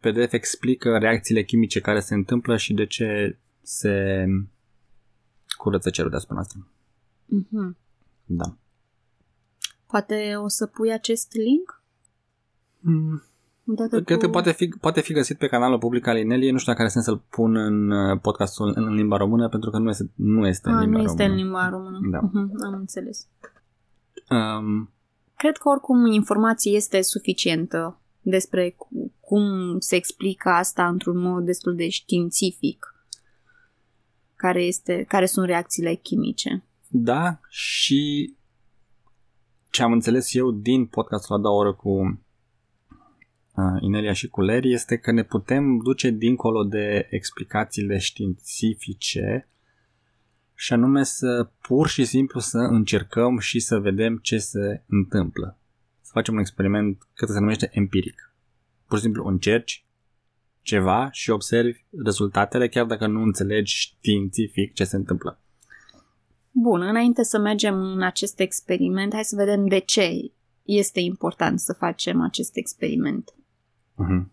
PDF 0.00 0.32
explică 0.32 0.98
reacțiile 0.98 1.42
chimice 1.42 1.80
care 1.80 2.00
se 2.00 2.14
întâmplă 2.14 2.56
și 2.56 2.74
de 2.74 2.86
ce 2.86 3.38
se 3.62 4.24
curăță 5.56 5.90
cerul 5.90 6.10
deasupra 6.10 6.34
noastră. 6.34 6.68
Mm-hmm. 7.26 7.76
Da. 8.24 8.56
Poate 9.86 10.34
o 10.36 10.48
să 10.48 10.66
pui 10.66 10.92
acest 10.92 11.32
link? 11.32 11.82
Mm. 12.80 13.22
Odată 13.66 14.02
Cred 14.02 14.18
că 14.18 14.26
cu... 14.26 14.32
poate 14.32 14.52
fi, 14.52 14.68
poate 14.80 15.00
fi 15.00 15.12
găsit 15.12 15.38
pe 15.38 15.46
canalul 15.46 15.78
public 15.78 16.06
al 16.06 16.18
Inelie. 16.18 16.50
Nu 16.52 16.58
știu 16.58 16.70
dacă 16.72 16.84
are 16.84 16.92
sens 16.92 17.04
să-l 17.04 17.22
pun 17.30 17.56
în 17.56 17.90
uh, 17.90 18.18
podcastul 18.22 18.72
în, 18.76 18.84
în 18.84 18.94
limba 18.94 19.16
română, 19.16 19.48
pentru 19.48 19.70
că 19.70 19.78
nu 19.78 19.88
este, 19.88 20.10
nu 20.14 20.46
este 20.46 20.68
în 20.68 20.74
A, 20.76 20.80
limba 20.80 20.96
nu 20.96 21.02
este 21.02 21.22
română. 21.22 21.38
în 21.38 21.44
limba 21.44 21.68
română. 21.68 22.00
Da. 22.10 22.18
Uh-huh, 22.18 22.64
am 22.66 22.74
înțeles. 22.74 23.26
Um, 24.30 24.88
Cred 25.36 25.56
că 25.56 25.68
oricum 25.68 26.06
informație 26.06 26.72
este 26.72 27.02
suficientă 27.02 27.98
despre 28.20 28.70
cu- 28.70 29.12
cum 29.20 29.44
se 29.78 29.96
explică 29.96 30.48
asta 30.48 30.88
într-un 30.88 31.18
mod 31.18 31.44
destul 31.44 31.74
de 31.74 31.88
științific. 31.88 32.94
Care, 34.36 34.62
este, 34.62 35.04
care 35.08 35.26
sunt 35.26 35.46
reacțiile 35.46 35.94
chimice. 35.94 36.64
Da, 36.88 37.40
și 37.48 38.34
ce 39.70 39.82
am 39.82 39.92
înțeles 39.92 40.34
eu 40.34 40.50
din 40.50 40.86
podcastul 40.86 41.36
la 41.36 41.42
doua 41.42 41.54
oră 41.54 41.72
cu 41.72 41.88
uh, 41.90 42.16
Inelia 43.80 44.12
și 44.12 44.28
cu 44.28 44.40
Larry 44.40 44.72
este 44.72 44.96
că 44.96 45.12
ne 45.12 45.22
putem 45.22 45.78
duce 45.78 46.10
dincolo 46.10 46.64
de 46.64 47.06
explicațiile 47.10 47.98
științifice 47.98 49.48
și 50.54 50.72
anume 50.72 51.02
să 51.02 51.50
pur 51.60 51.88
și 51.88 52.04
simplu 52.04 52.40
să 52.40 52.58
încercăm 52.58 53.38
și 53.38 53.60
să 53.60 53.78
vedem 53.78 54.16
ce 54.16 54.38
se 54.38 54.82
întâmplă. 54.86 55.58
Să 56.00 56.10
facem 56.12 56.34
un 56.34 56.40
experiment, 56.40 56.98
cred 57.14 57.28
că 57.28 57.34
se 57.34 57.40
numește 57.40 57.68
empiric. 57.72 58.34
Pur 58.86 58.96
și 58.96 59.02
simplu 59.02 59.26
încerci 59.26 59.84
ceva 60.62 61.08
și 61.10 61.30
observi 61.30 61.84
rezultatele 62.04 62.68
chiar 62.68 62.84
dacă 62.84 63.06
nu 63.06 63.22
înțelegi 63.22 63.74
științific 63.74 64.72
ce 64.72 64.84
se 64.84 64.96
întâmplă. 64.96 65.38
Bun, 66.50 66.80
înainte 66.80 67.22
să 67.22 67.38
mergem 67.38 67.74
în 67.74 68.02
acest 68.02 68.40
experiment, 68.40 69.12
hai 69.12 69.24
să 69.24 69.36
vedem 69.36 69.66
de 69.66 69.78
ce 69.78 70.32
este 70.62 71.00
important 71.00 71.60
să 71.60 71.72
facem 71.72 72.20
acest 72.20 72.56
experiment. 72.56 73.34
Uh-huh. 74.02 74.32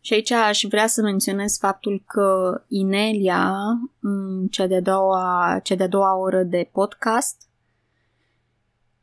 Și 0.00 0.12
aici 0.12 0.30
aș 0.30 0.64
vrea 0.68 0.86
să 0.86 1.02
menționez 1.02 1.58
faptul 1.58 2.02
că 2.06 2.60
Inelia, 2.68 3.54
în 4.00 4.48
cea 4.48 4.66
de-a 4.66 4.80
doua, 4.80 5.60
cea 5.62 5.74
de-a 5.74 5.88
doua 5.88 6.16
oră 6.16 6.42
de 6.42 6.68
podcast, 6.72 7.48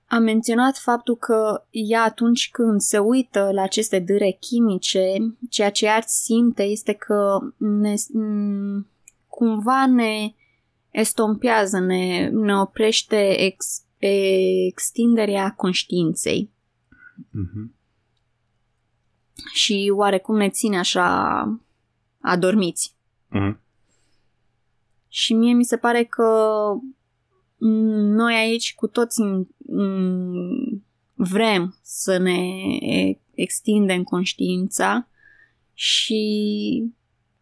a 0.06 0.18
menționat 0.18 0.78
faptul 0.78 1.18
că 1.18 1.66
ea 1.70 2.04
atunci 2.04 2.50
când 2.52 2.80
se 2.80 2.98
uită 2.98 3.50
la 3.52 3.62
aceste 3.62 4.00
dâre 4.00 4.38
chimice, 4.40 5.36
ceea 5.50 5.72
ce 5.72 5.86
ea 5.86 6.04
simte 6.06 6.64
este 6.64 6.94
că 6.94 7.40
ne, 7.58 7.94
m, 8.14 8.88
cumva 9.28 9.86
ne 9.86 10.34
estompează, 10.90 11.80
ne, 11.80 12.30
ne 12.30 12.58
oprește 12.58 13.40
ex, 13.40 13.84
extinderea 14.68 15.52
conștiinței 15.52 16.52
Uh-huh. 17.34 17.83
Și 19.54 19.92
oarecum 19.96 20.36
ne 20.36 20.50
ține 20.50 20.78
așa 20.78 21.46
adormiți. 22.22 22.96
Uh-huh. 23.36 23.58
Și 25.08 25.34
mie 25.34 25.54
mi 25.54 25.66
se 25.66 25.78
pare 25.78 26.04
că 26.04 26.28
noi 27.58 28.34
aici 28.34 28.76
cu 28.76 28.88
toți 28.88 29.22
mm, 29.58 30.86
vrem 31.14 31.76
să 31.82 32.18
ne 32.18 32.40
extindem 33.34 34.04
conștiința 34.04 35.08
și 35.74 36.94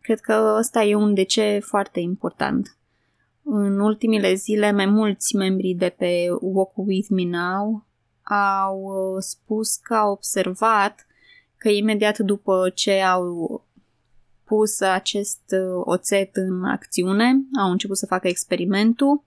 cred 0.01 0.19
că 0.19 0.55
ăsta 0.57 0.83
e 0.83 0.95
un 0.95 1.13
de 1.13 1.23
ce 1.23 1.59
foarte 1.63 1.99
important. 1.99 2.77
În 3.43 3.79
ultimile 3.79 4.33
zile, 4.33 4.71
mai 4.71 4.85
mulți 4.85 5.35
membri 5.35 5.73
de 5.73 5.89
pe 5.89 6.27
Walk 6.39 6.71
With 6.75 7.07
Me 7.09 7.23
Now 7.23 7.87
au 8.57 8.81
uh, 8.81 9.17
spus 9.19 9.75
că 9.75 9.95
au 9.95 10.11
observat 10.11 11.05
că 11.61 11.69
imediat 11.69 12.17
după 12.17 12.71
ce 12.75 13.01
au 13.01 13.65
pus 14.43 14.79
acest 14.79 15.41
uh, 15.47 15.81
oțet 15.83 16.35
în 16.35 16.63
acțiune, 16.63 17.31
au 17.61 17.71
început 17.71 17.97
să 17.97 18.05
facă 18.05 18.27
experimentul, 18.27 19.23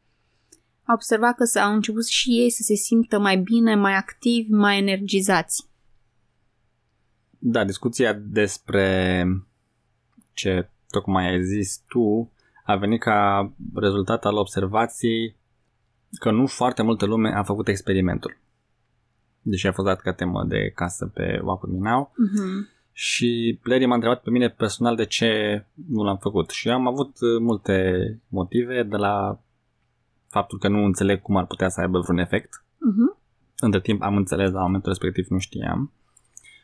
au 0.85 0.95
observat 0.95 1.37
că 1.37 1.59
au 1.59 1.73
început 1.73 2.07
și 2.07 2.31
ei 2.31 2.51
să 2.51 2.63
se 2.63 2.75
simtă 2.75 3.19
mai 3.19 3.37
bine, 3.37 3.75
mai 3.75 3.95
activi, 3.95 4.51
mai 4.51 4.79
energizați. 4.79 5.67
Da, 7.39 7.65
discuția 7.65 8.13
despre 8.13 9.27
ce 10.33 10.71
tocmai 10.89 11.29
ai 11.29 11.45
zis 11.45 11.83
tu 11.89 12.33
a 12.65 12.77
venit 12.77 13.01
ca 13.01 13.53
rezultat 13.75 14.25
al 14.25 14.37
observației 14.37 15.37
că 16.19 16.31
nu 16.31 16.47
foarte 16.47 16.83
multă 16.83 17.07
lume 17.07 17.35
a 17.35 17.43
făcut 17.43 17.69
experimentul. 17.69 18.43
Deși 19.45 19.67
a 19.67 19.73
fost 19.73 19.87
dat 19.87 20.01
ca 20.01 20.13
temă 20.13 20.45
de 20.49 20.73
casă 20.75 21.07
pe 21.15 21.41
Walk 21.43 21.63
With 21.63 21.77
Me 21.81 21.91
Now. 21.91 22.13
Mhm. 22.17 22.69
Și 22.93 23.61
Larry 23.63 23.87
m-a 23.87 23.95
întrebat 23.95 24.23
pe 24.23 24.31
mine 24.31 24.49
personal 24.49 24.97
de 24.97 25.05
ce 25.05 25.65
nu 25.89 26.03
l-am 26.03 26.17
făcut. 26.17 26.51
Și 26.51 26.69
eu 26.69 26.75
am 26.75 26.87
avut 26.87 27.21
uh, 27.21 27.41
multe 27.41 28.21
motive, 28.29 28.83
de 28.83 28.97
la 28.97 29.41
faptul 30.29 30.59
că 30.59 30.69
nu 30.69 30.85
înțeleg 30.85 31.23
cum 31.23 31.37
ar 31.37 31.47
putea 31.47 31.69
să 31.69 31.81
aibă 31.81 31.99
vreun 31.99 32.19
efect. 32.19 32.65
Mhm. 32.79 33.19
Între 33.59 33.81
timp 33.81 34.03
am 34.03 34.17
înțeles, 34.17 34.51
dar 34.51 34.59
la 34.59 34.67
momentul 34.67 34.89
respectiv 34.89 35.27
nu 35.29 35.39
știam. 35.39 35.93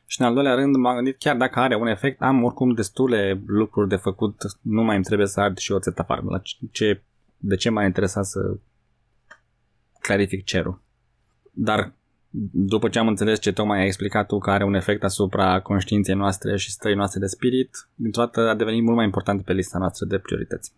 Și 0.06 0.20
în 0.20 0.26
al 0.26 0.34
doilea 0.34 0.54
rând 0.54 0.76
m-am 0.76 0.94
gândit, 0.94 1.18
chiar 1.18 1.37
dacă 1.37 1.58
are 1.58 1.76
un 1.76 1.87
efect, 1.87 2.20
am 2.20 2.44
oricum 2.44 2.75
destule 2.75 3.42
lucruri 3.46 3.88
de 3.88 3.96
făcut, 3.96 4.34
nu 4.60 4.82
mai 4.82 4.94
îmi 4.94 5.04
trebuie 5.04 5.26
să 5.26 5.40
ard 5.40 5.56
și 5.56 5.72
o 5.72 5.78
țetă 5.78 6.00
afară. 6.00 6.22
La 6.25 6.42
ce, 6.70 7.02
de 7.37 7.56
ce 7.56 7.70
m-a 7.70 7.84
interesat 7.84 8.25
să 8.25 8.56
clarific 10.00 10.44
cerul? 10.44 10.82
Dar 11.52 11.92
după 12.52 12.88
ce 12.88 12.99
am 12.99 13.08
înțeles 13.08 13.38
ce 13.40 13.52
tocmai 13.52 13.78
ai 13.80 13.87
explicat 13.87 14.26
tu 14.26 14.38
că 14.38 14.50
are 14.50 14.64
un 14.64 14.75
efect 14.75 15.02
asupra 15.02 15.60
conștiinței 15.60 16.14
noastre 16.14 16.56
și 16.56 16.70
stării 16.70 16.96
noastre 16.96 17.20
de 17.20 17.26
spirit, 17.26 17.88
dintr-o 17.94 18.22
dată 18.22 18.49
a 18.49 18.54
devenit 18.54 18.82
mult 18.82 18.96
mai 18.96 19.04
important 19.04 19.44
pe 19.44 19.52
lista 19.52 19.78
noastră 19.78 20.06
de 20.06 20.18
priorități. 20.18 20.72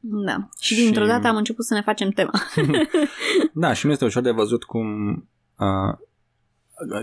Da. 0.00 0.48
Și 0.60 0.74
Și- 0.74 0.82
dintr-o 0.82 1.06
dată 1.06 1.26
am 1.28 1.36
început 1.36 1.64
să 1.64 1.74
ne 1.74 1.82
facem 1.82 2.10
tema. 2.10 2.32
Da, 3.54 3.72
și 3.72 3.86
nu 3.86 3.92
este 3.92 4.04
ușor 4.04 4.22
de 4.22 4.30
văzut 4.30 4.64
cum... 4.64 5.12
Uh, 5.58 5.98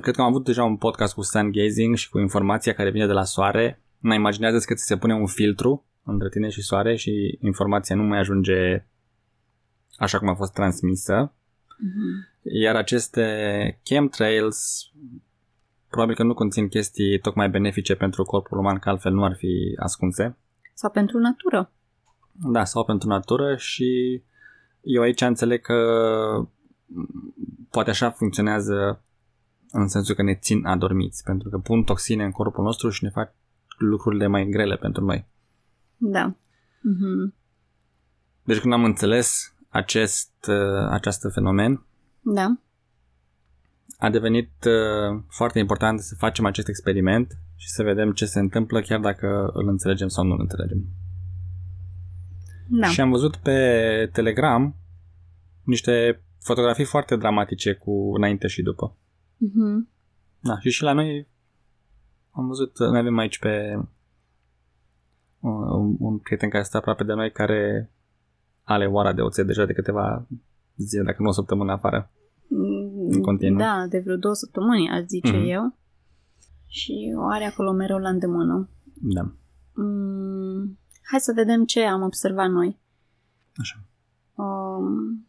cred 0.01 0.15
că 0.15 0.21
am 0.21 0.27
avut 0.27 0.43
deja 0.45 0.63
un 0.63 0.77
podcast 0.77 1.13
cu 1.13 1.21
sun 1.21 1.51
gazing 1.51 1.95
și 1.95 2.09
cu 2.09 2.19
informația 2.19 2.73
care 2.73 2.89
vine 2.91 3.05
de 3.05 3.11
la 3.11 3.23
soare. 3.23 3.81
Mai 3.99 4.15
imaginează 4.15 4.57
că 4.65 4.73
ți 4.73 4.85
se 4.85 4.97
pune 4.97 5.13
un 5.13 5.25
filtru 5.27 5.85
între 6.03 6.29
tine 6.29 6.49
și 6.49 6.61
soare 6.61 6.95
și 6.95 7.37
informația 7.41 7.95
nu 7.95 8.03
mai 8.03 8.19
ajunge 8.19 8.85
așa 9.97 10.19
cum 10.19 10.27
a 10.27 10.35
fost 10.35 10.53
transmisă. 10.53 11.33
Mhm. 11.77 12.28
Iar 12.41 12.75
aceste 12.75 13.79
chemtrails 13.83 14.91
probabil 15.89 16.15
că 16.15 16.23
nu 16.23 16.33
conțin 16.33 16.67
chestii 16.67 17.19
tocmai 17.19 17.49
benefice 17.49 17.95
pentru 17.95 18.23
corpul 18.23 18.57
uman, 18.57 18.79
că 18.79 18.89
altfel 18.89 19.13
nu 19.13 19.23
ar 19.23 19.35
fi 19.35 19.75
ascunse. 19.79 20.37
Sau 20.73 20.89
pentru 20.89 21.17
natură. 21.17 21.71
Da, 22.31 22.63
sau 22.63 22.85
pentru 22.85 23.07
natură 23.07 23.55
și 23.55 24.21
eu 24.81 25.01
aici 25.01 25.21
înțeleg 25.21 25.61
că 25.61 25.73
m, 26.85 27.33
poate 27.69 27.89
așa 27.89 28.09
funcționează 28.09 29.03
în 29.71 29.87
sensul 29.87 30.15
că 30.15 30.23
ne 30.23 30.35
țin 30.35 30.65
adormiți, 30.65 31.23
pentru 31.23 31.49
că 31.49 31.57
pun 31.57 31.83
toxine 31.83 32.23
în 32.23 32.31
corpul 32.31 32.63
nostru 32.63 32.89
și 32.89 33.03
ne 33.03 33.09
fac 33.09 33.33
lucrurile 33.77 34.27
mai 34.27 34.47
grele 34.47 34.75
pentru 34.75 35.03
noi. 35.03 35.25
Da. 35.97 36.35
Mhm. 36.81 37.33
Deci 38.43 38.59
când 38.59 38.73
am 38.73 38.83
înțeles 38.83 39.55
acest, 39.69 40.31
uh, 40.47 40.87
acest 40.89 41.25
fenomen, 41.33 41.85
Da. 42.21 42.57
a 43.97 44.09
devenit 44.09 44.51
uh, 44.65 45.21
foarte 45.27 45.59
important 45.59 45.99
să 45.99 46.15
facem 46.17 46.45
acest 46.45 46.67
experiment 46.67 47.37
și 47.55 47.69
să 47.69 47.83
vedem 47.83 48.11
ce 48.11 48.25
se 48.25 48.39
întâmplă 48.39 48.81
chiar 48.81 48.99
dacă 48.99 49.49
îl 49.53 49.67
înțelegem 49.67 50.07
sau 50.07 50.25
nu 50.25 50.33
îl 50.33 50.39
înțelegem. 50.39 50.85
Da. 52.67 52.87
Și 52.87 53.01
am 53.01 53.09
văzut 53.09 53.35
pe 53.35 54.09
Telegram 54.13 54.75
niște 55.63 56.21
fotografii 56.39 56.85
foarte 56.85 57.15
dramatice 57.15 57.73
cu 57.73 58.15
înainte 58.15 58.47
și 58.47 58.61
după. 58.61 58.95
Mhm. 59.37 59.89
Da, 60.39 60.59
și 60.59 60.69
și 60.69 60.83
la 60.83 60.93
noi 60.93 61.27
am 62.31 62.47
văzut, 62.47 62.79
noi 62.79 62.99
avem 62.99 63.17
aici 63.17 63.39
pe 63.39 63.79
un, 65.39 65.95
un 65.99 66.17
prieten 66.17 66.49
care 66.49 66.63
stă 66.63 66.77
aproape 66.77 67.03
de 67.03 67.13
noi 67.13 67.31
care 67.31 67.91
are 68.63 68.87
oara 68.87 69.13
de 69.13 69.21
oțet 69.21 69.45
deja 69.45 69.65
de 69.65 69.73
câteva 69.73 70.27
zile, 70.85 71.03
dacă 71.03 71.21
nu 71.21 71.27
o 71.27 71.31
săptămână 71.31 71.71
afară. 71.71 72.11
În 73.09 73.21
continuu. 73.21 73.57
Da, 73.57 73.85
de 73.89 73.99
vreo 73.99 74.15
două 74.17 74.33
săptămâni, 74.33 74.89
aș 74.89 75.01
zice 75.07 75.37
Mhm. 75.37 75.45
eu. 75.49 75.77
Și 76.67 77.13
o 77.17 77.27
are 77.27 77.45
acolo 77.45 77.71
mereu 77.71 77.97
la 77.97 78.09
îndemână. 78.09 78.69
Da, 78.93 79.31
Mm, 79.83 80.79
hai 81.03 81.19
să 81.19 81.31
vedem 81.35 81.65
ce 81.65 81.83
am 81.83 82.01
observat 82.01 82.49
noi. 82.49 82.79
așa. 83.57 83.79
Um, 84.35 85.27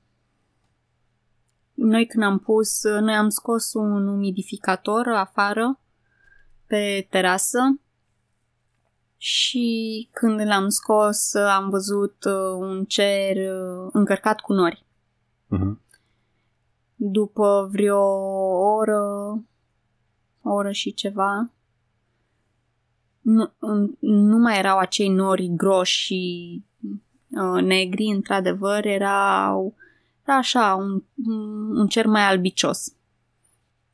noi 1.74 2.06
când 2.06 2.24
am 2.24 2.38
pus, 2.38 2.82
noi 2.84 3.14
am 3.14 3.28
scos 3.28 3.72
un 3.74 4.06
umidificator 4.08 5.06
afară 5.08 5.80
pe 6.66 7.06
terasă 7.10 7.58
și 9.16 10.08
când 10.12 10.40
l-am 10.46 10.68
scos 10.68 11.34
am 11.34 11.70
văzut 11.70 12.24
uh, 12.24 12.54
un 12.58 12.84
cer 12.84 13.36
uh, 13.36 13.88
încărcat 13.92 14.40
cu 14.40 14.52
nori. 14.52 14.86
Mhm. 15.50 15.80
După 16.94 17.68
vreo 17.72 18.00
oră, 18.76 19.00
o 20.42 20.52
oră 20.52 20.70
și 20.70 20.94
ceva, 20.94 21.50
nu, 23.20 23.52
nu 24.00 24.36
mai 24.38 24.58
erau 24.58 24.78
acei 24.78 25.08
nori 25.08 25.50
groși 25.56 25.98
și 25.98 26.62
uh, 27.28 27.62
negri, 27.62 28.04
într-adevăr, 28.04 28.84
erau 28.84 29.74
era 30.24 30.36
așa, 30.36 30.74
un, 30.74 31.02
un 31.76 31.86
cer 31.86 32.06
mai 32.06 32.22
albicios. 32.22 32.94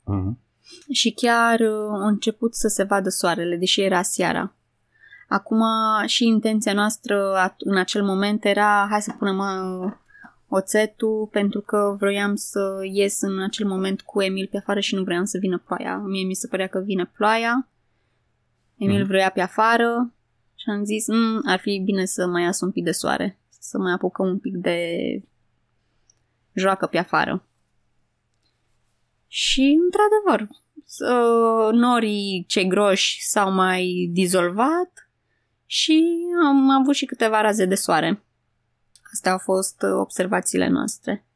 Mhm. 0.05 0.39
Și 0.93 1.11
chiar 1.11 1.61
uh, 1.61 1.91
a 1.91 2.07
început 2.07 2.55
să 2.55 2.69
se 2.69 2.83
vadă 2.83 3.09
soarele, 3.09 3.57
deși 3.57 3.81
era 3.81 4.03
seara. 4.03 4.55
Acum 5.29 5.63
și 6.07 6.25
intenția 6.27 6.73
noastră 6.73 7.49
at- 7.49 7.59
în 7.59 7.77
acel 7.77 8.05
moment 8.05 8.45
era 8.45 8.87
hai 8.91 9.03
să 9.03 9.15
punem 9.19 9.39
uh, 9.39 9.93
oțetul 10.49 11.29
pentru 11.31 11.61
că 11.61 11.97
vroiam 11.99 12.35
să 12.35 12.81
ies 12.93 13.21
în 13.21 13.43
acel 13.43 13.67
moment 13.67 14.01
cu 14.03 14.23
Emil 14.23 14.49
pe 14.51 14.57
afară 14.57 14.81
și 14.81 14.95
nu 14.95 15.03
vroiam 15.03 15.25
să 15.25 15.39
vină 15.39 15.59
ploaia. 15.67 15.97
Mie 15.99 16.25
mi 16.25 16.35
se 16.35 16.47
părea 16.49 16.67
că 16.67 16.79
vine 16.79 17.05
ploaia. 17.17 17.69
Emil 18.77 18.99
Mhm. 18.99 19.07
vroia 19.07 19.31
pe 19.31 19.41
afară 19.41 20.15
și 20.55 20.71
am 20.71 20.85
zis 20.85 21.07
"Mm, 21.09 21.41
ar 21.47 21.59
fi 21.59 21.83
bine 21.85 22.05
să 22.05 22.27
mai 22.27 22.43
iasă 22.43 22.65
un 22.65 22.71
pic 22.71 22.85
de 22.85 22.91
soare, 22.91 23.39
să 23.59 23.79
mai 23.79 23.93
apucăm 23.93 24.27
un 24.27 24.39
pic 24.39 24.55
de 24.57 24.89
joacă 26.53 26.87
pe 26.87 26.99
afară. 26.99 27.45
Și, 29.29 29.79
într-adevăr, 29.85 30.49
uh, 31.11 31.73
norii 31.73 32.45
cei 32.49 32.67
groși 32.69 33.25
s-au 33.25 33.53
mai 33.53 34.11
dizolvat 34.13 35.11
și 35.67 36.17
am 36.45 36.71
avut 36.71 36.95
și 36.95 37.05
câteva 37.07 37.41
raze 37.41 37.65
de 37.65 37.75
soare. 37.75 38.23
Astea 39.17 39.33
au 39.33 39.39
fost 39.39 39.83
uh, 39.83 39.91
observațiile 39.93 40.69
noastre. 40.69 41.27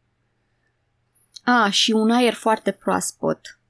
A, 1.44 1.70
și 1.70 1.92
un 1.92 2.10
aer 2.10 2.32
foarte 2.32 2.70
proaspăt. 2.70 3.60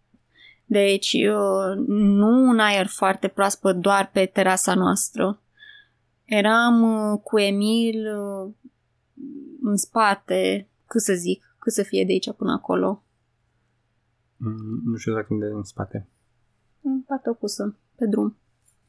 Deci, 0.64 1.12
uh, 1.12 1.76
nu 1.88 2.48
un 2.48 2.58
aer 2.58 2.86
foarte 2.86 3.28
proaspăt 3.28 3.76
doar 3.76 4.10
pe 4.12 4.26
terasa 4.26 4.74
noastră. 4.74 5.42
Eram 6.24 6.82
uh, 6.82 7.20
cu 7.22 7.38
Emil 7.38 8.16
uh, 8.18 8.52
în 9.62 9.76
spate, 9.76 10.68
cât 10.86 11.00
să 11.00 11.12
zic, 11.14 11.56
cât 11.58 11.72
să 11.72 11.82
fie 11.82 12.04
de 12.04 12.12
aici 12.12 12.32
până 12.32 12.52
acolo. 12.52 13.04
Mm, 14.36 14.80
Nu 14.84 14.96
știu 14.96 15.12
exact 15.12 15.30
unde 15.30 15.46
e 15.46 15.50
în 15.50 15.62
spate. 15.64 16.08
În 16.82 17.00
partea 17.02 17.30
opusă, 17.30 17.78
pe 17.96 18.06
drum. 18.06 18.36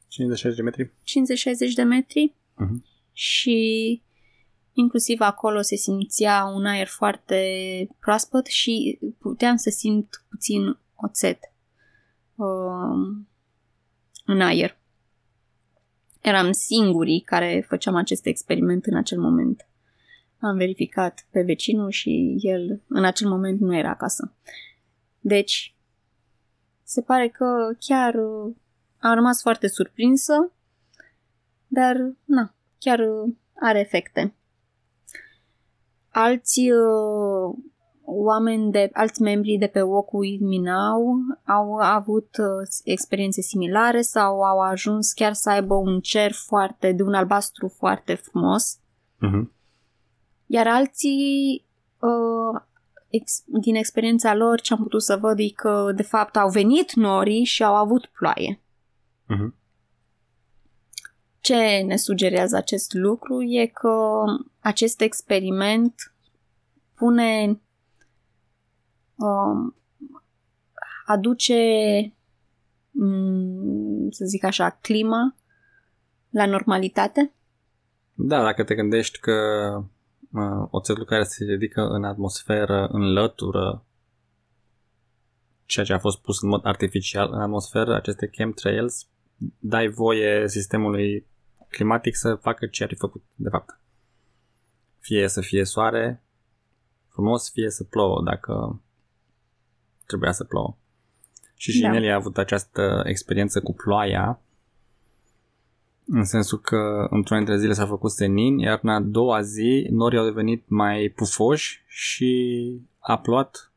50 0.08 0.54
de 0.56 0.62
metri? 0.62 0.84
50-60 0.86 1.74
de 1.74 1.82
metri 1.82 2.34
Mhm. 2.56 2.84
și 3.12 4.02
inclusiv 4.72 5.20
acolo 5.20 5.60
se 5.60 5.76
simțea 5.76 6.44
un 6.44 6.66
aer 6.66 6.86
foarte 6.86 7.38
proaspăt 8.00 8.46
și 8.46 8.98
puteam 9.18 9.56
să 9.56 9.70
simt 9.70 10.24
puțin 10.28 10.78
oțet 10.96 11.38
um, 12.34 13.28
în 14.24 14.40
aer. 14.40 14.76
Eram 16.20 16.52
singurii 16.52 17.20
care 17.20 17.64
făceam 17.68 17.94
acest 17.94 18.26
experiment 18.26 18.86
în 18.86 18.96
acel 18.96 19.20
moment. 19.20 19.66
Am 20.38 20.56
verificat 20.56 21.26
pe 21.30 21.42
vecinul 21.42 21.90
și 21.90 22.36
el 22.40 22.82
în 22.86 23.04
acel 23.04 23.28
moment 23.28 23.60
nu 23.60 23.76
era 23.76 23.90
acasă. 23.90 24.34
Deci, 25.20 25.74
se 26.82 27.02
pare 27.02 27.28
că 27.28 27.76
chiar 27.78 28.14
uh, 28.14 28.54
am 28.98 29.14
rămas 29.14 29.40
foarte 29.40 29.68
surprinsă, 29.68 30.52
dar, 31.66 31.96
na, 32.24 32.54
chiar 32.78 32.98
uh, 32.98 33.34
are 33.54 33.78
efecte. 33.78 34.34
Alți 36.12 36.60
uh, 36.60 37.56
oameni, 38.04 38.70
de, 38.70 38.90
alți 38.92 39.22
membri 39.22 39.56
de 39.58 39.66
pe 39.66 39.80
Walk 39.80 40.12
With 40.12 40.40
Me 40.42 40.70
Now 40.70 41.16
au 41.46 41.74
avut 41.74 42.36
uh, 42.38 42.68
experiențe 42.84 43.40
similare 43.40 44.00
sau 44.00 44.42
au 44.42 44.58
ajuns 44.60 45.12
chiar 45.12 45.32
să 45.32 45.50
aibă 45.50 45.74
un 45.74 46.00
cer 46.00 46.32
foarte, 46.32 46.92
de 46.92 47.02
un 47.02 47.14
albastru 47.14 47.68
foarte 47.68 48.14
frumos, 48.14 48.76
Mhm. 49.18 49.52
iar 50.46 50.66
alții 50.66 51.64
uh, 52.00 52.60
ex, 53.08 53.42
din 53.46 53.74
experiența 53.74 54.34
lor 54.34 54.60
ce 54.60 54.72
am 54.72 54.82
putut 54.82 55.02
să 55.02 55.16
văd 55.20 55.38
e 55.38 55.48
că 55.48 55.92
de 55.96 56.02
fapt 56.02 56.36
au 56.36 56.48
venit 56.48 56.92
norii 56.92 57.44
și 57.44 57.64
au 57.64 57.74
avut 57.74 58.06
ploaie. 58.06 58.60
Mhm. 59.26 59.54
Ce 61.42 61.82
ne 61.86 61.96
sugerează 61.96 62.56
acest 62.56 62.92
lucru 62.92 63.42
e 63.42 63.66
că 63.66 64.24
acest 64.60 65.00
experiment 65.00 66.14
pune 66.94 67.60
um, 69.14 69.76
aduce, 71.06 71.54
mm, 72.90 74.10
să 74.10 74.24
zic 74.24 74.44
așa, 74.44 74.70
clima 74.70 75.36
la 76.30 76.46
normalitate? 76.46 77.32
Da, 78.14 78.42
dacă 78.42 78.64
te 78.64 78.74
gândești 78.74 79.18
că 79.18 79.32
uh, 80.32 80.66
oțetul 80.70 81.04
care 81.04 81.22
se 81.22 81.44
ridică 81.44 81.80
în 81.80 82.04
atmosferă 82.04 82.88
înlătură 82.92 83.84
ceea 85.64 85.84
ce 85.84 85.92
a 85.92 85.98
fost 85.98 86.20
pus 86.20 86.42
în 86.42 86.48
mod 86.48 86.66
artificial 86.66 87.28
în 87.32 87.40
atmosferă, 87.40 87.94
aceste 87.94 88.28
chemtrails, 88.28 89.06
dai 89.58 89.88
voie 89.88 90.48
sistemului 90.48 91.26
climatic 91.72 92.16
să 92.16 92.34
facă 92.34 92.66
ce 92.66 92.82
ar 92.82 92.88
fi 92.88 92.94
făcut, 92.94 93.22
de 93.34 93.48
fapt. 93.48 93.78
Fie 94.98 95.28
să 95.28 95.40
fie 95.40 95.64
soare 95.64 96.22
frumos, 97.08 97.50
fie 97.50 97.70
să 97.70 97.84
plouă, 97.84 98.22
dacă 98.24 98.80
trebuia 100.06 100.32
să 100.32 100.44
plouă. 100.44 100.76
Și 101.54 101.80
Da. 101.80 101.88
Ginelli 101.88 102.10
a 102.10 102.14
avut 102.14 102.38
această 102.38 103.02
experiență 103.06 103.60
cu 103.60 103.74
ploaia, 103.74 104.40
în 106.06 106.24
sensul 106.24 106.60
că 106.60 107.06
într-una 107.10 107.38
dintre 107.38 107.58
zile 107.58 107.72
s-a 107.72 107.86
făcut 107.86 108.10
senin, 108.10 108.58
iar 108.58 108.78
în 108.82 108.88
a 108.88 109.00
doua 109.00 109.42
zi 109.42 109.86
norii 109.90 110.18
au 110.18 110.24
devenit 110.24 110.68
mai 110.68 111.12
pufoși 111.16 111.82
și 111.86 112.62
a 112.98 113.18
plouat 113.18 113.72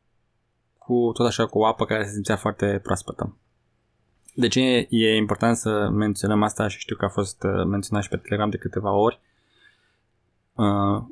cu 0.78 1.10
tot 1.14 1.26
așa 1.26 1.46
cu 1.46 1.58
o 1.58 1.66
apă 1.66 1.84
care 1.84 2.04
se 2.04 2.12
simțea 2.12 2.36
foarte 2.36 2.80
proaspătă. 2.82 3.36
De 4.36 4.48
ce 4.48 4.60
e, 4.60 4.86
e 4.90 5.16
important 5.16 5.56
să 5.56 5.88
menționăm 5.92 6.42
asta 6.42 6.68
și 6.68 6.78
știu 6.78 6.96
că 6.96 7.04
a 7.04 7.08
fost 7.08 7.42
uh, 7.42 7.64
menționat 7.64 8.02
și 8.02 8.08
pe 8.08 8.16
Telegram 8.16 8.50
de 8.50 8.56
câteva 8.56 8.92
ori. 8.92 9.20
Uh, 10.54 11.02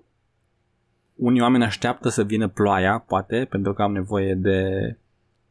unii 1.15 1.41
oameni 1.41 1.65
așteaptă 1.65 2.09
să 2.09 2.25
vină 2.25 2.49
ploaia, 2.49 2.99
poate, 2.99 3.47
pentru 3.51 3.73
că 3.73 3.83
am 3.83 3.93
nevoie 3.93 4.35
de 4.35 4.97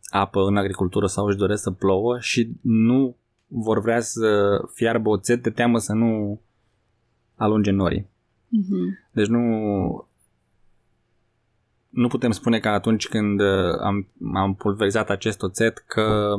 apă 0.10 0.40
în 0.40 0.58
agricultură 0.58 1.08
sau 1.08 1.26
își 1.26 1.38
doresc 1.38 1.64
să 1.64 1.72
plouă 1.72 2.20
și 2.20 2.50
nu 2.62 3.16
vor 3.48 3.82
vrea 3.82 4.00
să 4.00 4.62
fiarbă 4.74 5.10
oțet 5.10 5.44
de 5.44 5.50
teamă 5.50 5.78
să 5.78 5.94
nu 5.94 6.42
alunge 7.36 7.72
norii. 7.72 8.08
Mhm. 8.48 9.00
Deci 9.12 9.28
nu 9.28 10.08
nu 11.90 12.08
putem 12.08 12.32
spune 12.32 12.60
că 12.60 12.68
atunci 12.68 13.08
când 13.08 13.40
uh, 13.40 13.80
am, 13.82 14.08
am 14.34 14.56
pulverizat 14.56 15.10
acest 15.10 15.42
oțet 15.42 15.78
că 15.78 16.36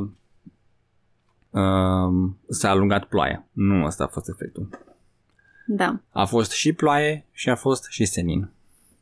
um, 1.59 2.37
s-a 2.49 2.69
alungat 2.69 3.05
ploaia. 3.05 3.45
Nu 3.51 3.85
ăsta 3.85 4.03
a 4.03 4.07
fost 4.07 4.29
efectul. 4.29 4.69
Da, 5.67 5.99
A 6.11 6.25
fost 6.25 6.51
și 6.51 6.73
ploaie 6.73 7.25
și 7.31 7.49
a 7.49 7.55
fost 7.55 7.85
și 7.89 8.05
senin. 8.05 8.49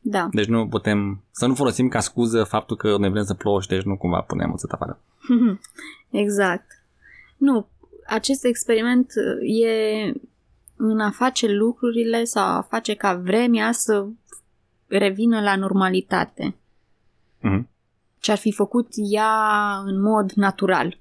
da. 0.01 0.27
Deci 0.31 0.45
nu 0.47 0.67
putem 0.67 1.21
să 1.31 1.45
nu 1.45 1.55
folosim 1.55 1.87
ca 1.87 1.99
scuză 1.99 2.43
faptul 2.43 2.75
că 2.77 2.97
noi 2.97 3.09
vrem 3.09 3.23
să 3.23 3.33
plouă 3.33 3.61
și 3.61 3.67
deci 3.67 3.83
nu 3.83 3.97
cumva 3.97 4.21
punem 4.21 4.51
oțet 4.51 4.71
afară. 4.71 4.99
Exact. 6.09 6.65
Nu, 7.37 7.67
acest 8.07 8.45
experiment 8.45 9.11
e 9.41 10.11
în 10.75 10.99
a 10.99 11.09
face 11.11 11.47
lucrurile 11.51 12.23
sau 12.23 12.45
a 12.47 12.61
face 12.69 12.93
ca 12.93 13.15
vremea 13.15 13.71
să 13.71 14.05
revină 14.87 15.41
la 15.41 15.55
normalitate. 15.55 16.55
Mhm. 17.41 17.69
Ce 18.19 18.31
ar 18.31 18.37
fi 18.37 18.51
făcut 18.51 18.87
ea 18.95 19.77
în 19.85 20.01
mod 20.01 20.31
natural, 20.31 20.97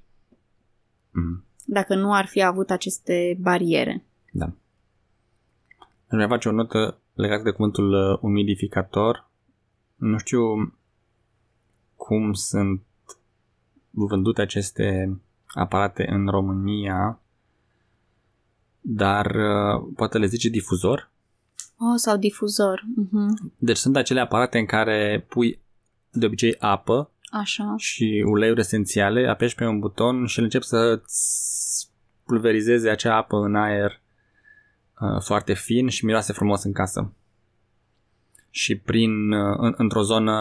Mhm. 1.13 1.43
dacă 1.65 1.95
nu 1.95 2.13
ar 2.13 2.25
fi 2.25 2.41
avut 2.43 2.69
aceste 2.69 3.37
bariere. 3.41 4.05
Da. 4.31 4.45
Aș 6.07 6.17
mai 6.17 6.27
face 6.27 6.49
o 6.49 6.51
notă 6.51 6.97
legată 7.13 7.43
de 7.43 7.51
cuvântul 7.51 7.93
uh, 7.93 8.17
umidificator. 8.21 9.29
Nu 9.95 10.17
știu 10.17 10.73
cum 11.95 12.33
sunt 12.33 12.81
vândute 13.89 14.41
aceste 14.41 15.17
aparate 15.47 16.09
în 16.09 16.27
România, 16.27 17.19
dar 18.81 19.25
uh, 19.25 19.87
poate 19.95 20.17
le 20.17 20.25
zice 20.25 20.49
difuzor. 20.49 21.11
Oh, 21.77 21.93
sau 21.95 22.17
difuzor. 22.17 22.83
Mhm. 22.95 23.53
Deci 23.57 23.77
sunt 23.77 23.95
acele 23.95 24.19
aparate 24.19 24.57
în 24.57 24.65
care 24.65 25.25
pui 25.29 25.59
de 26.11 26.25
obicei 26.25 26.55
apă 26.59 27.11
Așa. 27.39 27.73
și 27.77 28.23
uleiuri 28.27 28.59
esențiale, 28.59 29.27
apeși 29.27 29.55
pe 29.55 29.65
un 29.65 29.79
buton 29.79 30.25
și 30.25 30.37
el 30.37 30.43
încep 30.43 30.61
să 30.61 31.01
pulverizeze 32.25 32.89
acea 32.89 33.15
apă 33.15 33.37
în 33.37 33.55
aer 33.55 34.01
uh, 35.01 35.21
foarte 35.21 35.53
fin 35.53 35.87
și 35.89 36.05
miroase 36.05 36.33
frumos 36.33 36.63
în 36.63 36.71
casă. 36.71 37.13
Și 38.49 38.77
prin, 38.77 39.31
uh, 39.31 39.55
în, 39.57 39.73
într-o 39.77 40.01
zonă 40.01 40.33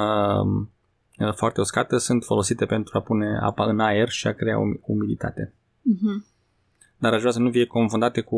uh, 1.19 1.35
foarte 1.35 1.61
uscată 1.61 1.97
sunt 1.97 2.25
folosite 2.25 2.67
pentru 2.67 2.99
a 2.99 3.01
pune 3.01 3.39
apa 3.43 3.65
în 3.65 3.81
aer 3.81 4.09
și 4.09 4.27
a 4.27 4.33
crea 4.33 4.57
um- 4.57 4.81
umiditate. 4.81 5.53
Mhm. 5.83 6.25
Dar 6.99 7.13
aș 7.13 7.21
vrea 7.21 7.33
să 7.33 7.39
nu 7.39 7.51
fie 7.51 7.67
confundate 7.67 8.21
cu 8.21 8.37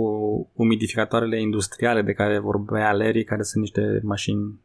umidificatoarele 0.53 1.41
industriale 1.41 2.03
de 2.03 2.13
care 2.13 2.39
vorbea 2.39 2.93
Larry, 2.93 3.25
care 3.25 3.43
sunt 3.43 3.63
niște 3.63 4.01
mașini 4.03 4.61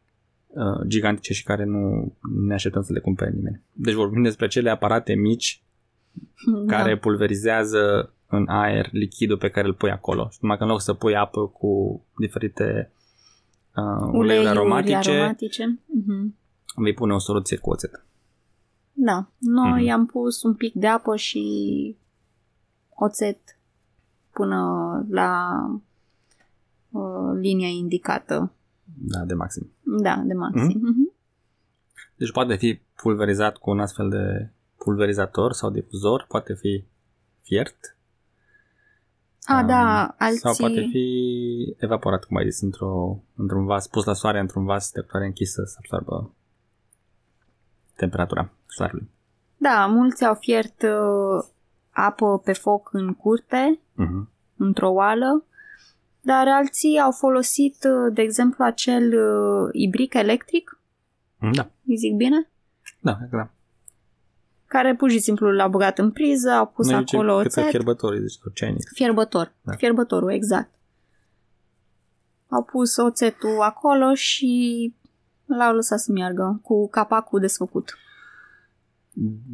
uh, 0.50 0.88
gigantice 0.88 1.34
și 1.34 1.44
care 1.44 1.64
nu 1.64 2.14
ne 2.48 2.54
așteptăm 2.54 2.82
să 2.82 2.94
le 2.94 3.00
cumpere 3.00 3.32
nimeni. 3.32 3.62
Deci 3.74 3.94
vorbim 3.94 4.24
despre 4.24 4.48
cele 4.48 4.70
aparate 4.70 5.14
mici 5.14 5.64
care 6.68 6.98
pulverizează 6.98 8.14
în 8.28 8.48
aer 8.48 8.90
lichidul 8.92 9.38
pe 9.38 9.50
care 9.50 9.68
îl 9.68 9.74
pui 9.74 9.92
acolo. 9.92 10.28
Și 10.32 10.38
numai 10.42 10.58
că 10.58 10.64
în 10.64 10.70
loc 10.70 10.82
să 10.82 10.94
pui 10.94 11.16
apă 11.16 11.48
cu 11.48 12.02
diferite 12.18 12.92
uh, 13.76 14.10
uleiuri 14.12 14.48
aromatice, 14.48 14.96
aromatice. 15.12 15.80
Mhm. 15.86 16.36
vei 16.76 16.94
pune 16.94 17.14
o 17.14 17.20
soluție 17.20 17.58
cu 17.58 17.70
oțet. 17.70 18.04
Da, 18.94 19.28
noi 19.38 19.82
Mhm. 19.84 19.92
am 19.92 20.06
pus 20.06 20.44
un 20.44 20.54
pic 20.54 20.74
de 20.74 20.88
apă 20.88 21.16
și 21.16 21.96
oțet 22.96 23.40
până 24.34 24.60
la 25.10 25.56
uh, 26.90 27.38
linia 27.42 27.68
indicată. 27.68 28.52
Da, 28.98 29.20
de 29.26 29.34
maxim. 29.34 29.72
Da, 29.84 30.24
de 30.26 30.34
maxim. 30.34 30.80
Mhm. 30.84 31.12
Deci 32.16 32.32
poate 32.32 32.56
fi 32.56 32.82
pulverizat 33.02 33.58
cu 33.58 33.70
un 33.70 33.80
astfel 33.80 34.10
de 34.10 34.50
pulverizator 34.78 35.54
sau 35.54 35.70
difuzor, 35.70 36.26
poate 36.28 36.54
fi 36.54 36.84
fiert 37.42 37.98
A, 39.44 39.60
Um, 39.60 39.68
da, 39.68 40.16
alții... 40.18 40.40
sau 40.40 40.54
poate 40.58 40.88
fi 40.92 41.76
evaporat, 41.80 42.24
cum 42.24 42.38
ai 42.38 42.50
zis, 42.50 42.62
într-o, 42.62 43.20
într-un 43.36 43.66
vas, 43.66 43.88
pus 43.88 44.06
la 44.06 44.14
soare 44.14 44.40
într-un 44.40 44.66
vas 44.66 44.92
de 44.92 45.02
culoare 45.02 45.26
închisă 45.28 45.64
să 45.66 45.76
absorbă 45.78 46.34
temperatura 47.96 48.52
soarelui. 48.68 49.10
Da, 49.58 49.86
mulți 49.86 50.26
au 50.26 50.34
fiert 50.36 50.82
uh, 50.82 51.48
apă 51.90 52.40
pe 52.44 52.54
foc 52.54 52.90
în 52.94 53.14
curte, 53.14 53.80
Mhm. 53.94 54.30
într-o 54.58 54.90
oală, 54.90 55.44
dar 56.32 56.48
alții 56.48 57.00
au 57.00 57.12
folosit, 57.12 57.76
uh, 57.84 58.14
de 58.14 58.22
exemplu, 58.22 58.64
acel 58.64 59.06
uh, 59.14 59.70
ibric 59.72 60.14
electric, 60.14 60.80
Da, 61.54 61.70
îi 61.88 61.96
zic 61.98 62.16
bine? 62.16 62.50
da, 63.00 63.16
cred 63.16 63.30
că 63.30 63.36
da. 63.36 63.50
care 64.66 64.96
pur 64.96 65.10
și 65.10 65.20
simplu 65.20 65.52
l-au 65.52 65.70
băgat 65.70 66.00
în 66.00 66.12
priză, 66.12 66.50
au 66.52 66.66
pus 66.68 66.90
Noi 66.90 67.06
acolo 67.08 67.32
zicem 67.32 67.44
câte 67.48 67.60
oțet. 67.60 67.70
fierbători, 67.70 68.20
deci 68.20 68.38
tot 68.44 68.54
ceainic. 68.54 68.90
Fierbător. 68.94 69.54
Da. 69.62 69.74
Fierbătorul, 69.74 70.32
exact. 70.32 70.70
Au 72.48 72.64
pus 72.64 72.98
oțetul 72.98 73.62
acolo 73.62 74.14
și 74.14 74.94
l-au 75.46 75.76
lăsat 75.76 76.00
să 76.00 76.12
meargă 76.12 76.60
cu 76.64 76.90
capacul 76.90 77.40
desfăcut. 77.40 77.98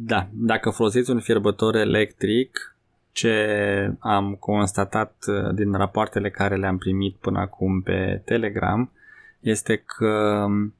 Da, 0.06 0.28
dacă 0.32 0.70
folosiți 0.70 1.10
un 1.10 1.20
fierbător 1.20 1.74
electric, 1.74 2.75
ce 3.16 3.96
am 3.98 4.34
constatat 4.34 5.14
uh, 5.26 5.54
din 5.54 5.72
rapoartele 5.72 6.30
care 6.30 6.56
le-am 6.56 6.78
primit 6.78 7.16
până 7.16 7.38
acum 7.38 7.80
pe 7.80 8.22
Telegram, 8.24 8.92
este 9.40 9.76
că 9.76 10.44
um, 10.46 10.74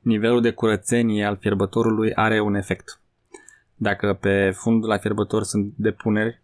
nivelul 0.00 0.40
de 0.40 0.52
curățenie 0.52 1.24
al 1.24 1.36
fierbătorului 1.36 2.14
are 2.14 2.40
un 2.40 2.54
efect. 2.54 3.00
Dacă 3.74 4.14
pe 4.14 4.50
fundul 4.50 4.88
la 4.88 4.98
fierbător 4.98 5.42
sunt 5.42 5.72
depuneri, 5.76 6.40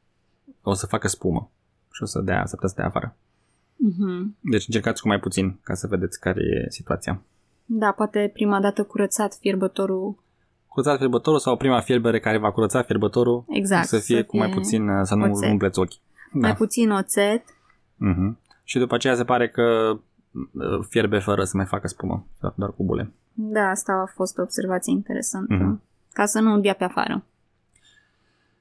o 0.62 0.73
să 0.73 0.87
facă 0.87 1.09
spumă 1.09 1.51
și 1.92 2.03
o 2.03 2.07
să 2.07 2.21
dea, 2.21 2.47
să 2.47 2.55
putea 2.55 2.68
să 2.68 2.75
dea 2.77 2.87
afară. 2.87 3.16
Mhm. 3.77 4.37
Deci 4.40 4.66
încercați 4.66 5.03
cu 5.03 5.09
mai 5.09 5.21
puțin 5.21 5.59
ca 5.62 5.75
să 5.75 5.87
vedeți 5.87 6.21
care 6.21 6.40
e 6.40 6.71
situația. 6.71 7.23
Da, 7.64 7.90
poate 7.90 8.31
prima 8.33 8.61
dată 8.61 8.85
curățat 8.85 9.35
fierbătorul 9.40 10.23
Curățați 10.73 10.99
fierbătorul 10.99 11.39
sau 11.39 11.57
prima 11.57 11.81
fierbere 11.81 12.21
care 12.21 12.39
va 12.39 12.53
curăța 12.53 12.83
fierbătorul 12.83 13.45
Exact, 13.49 13.87
să 13.87 13.99
fie 13.99 14.17
să 14.17 14.25
cu 14.25 14.37
mai 14.37 14.47
fie 14.47 14.57
puțin, 14.57 14.89
uh, 14.89 15.01
să 15.05 15.15
nu 15.15 15.31
oțet. 15.31 15.51
umpleți 15.51 15.79
ochii. 15.79 16.01
Da. 16.33 16.39
mai 16.41 16.57
puțin 16.57 16.91
oțet. 16.91 17.45
Mhm. 17.97 18.39
Și 18.65 18.79
după 18.79 18.95
aceea 18.95 19.15
se 19.15 19.25
pare 19.25 19.49
că 19.49 19.63
uh, 20.31 20.85
fierbe 20.89 21.19
fără 21.19 21.45
să 21.45 21.57
mai 21.57 21.67
facă 21.67 21.89
spumă, 21.89 22.27
doar, 22.41 22.53
doar 22.57 22.71
cu 22.73 22.85
bule. 22.85 23.13
Da, 23.33 23.69
asta 23.69 23.93
a 23.93 24.13
fost 24.15 24.39
o 24.39 24.43
observație 24.43 24.93
interesantă. 24.93 25.55
Mhm. 25.55 25.83
Ca 26.13 26.27
să 26.27 26.41
nu 26.41 26.61
dea 26.61 26.75
pe 26.75 26.85
afară. 26.85 27.25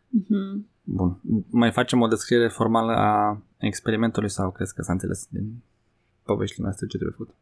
Mhm. 0.07 0.67
Bun. 0.83 1.19
Mai 1.49 1.71
facem 1.71 2.01
o 2.01 2.07
descriere 2.07 2.47
formală 2.47 2.91
a 2.95 3.41
experimentului 3.57 4.29
sau 4.29 4.51
crezi 4.51 4.73
că 4.75 4.81
s-a 4.81 4.91
înțeles 4.91 5.27
din 5.29 5.63
poveștile 6.23 6.63
noastre 6.63 6.87
ce 6.87 6.97
trebuie 6.97 7.17
făcut? 7.17 7.35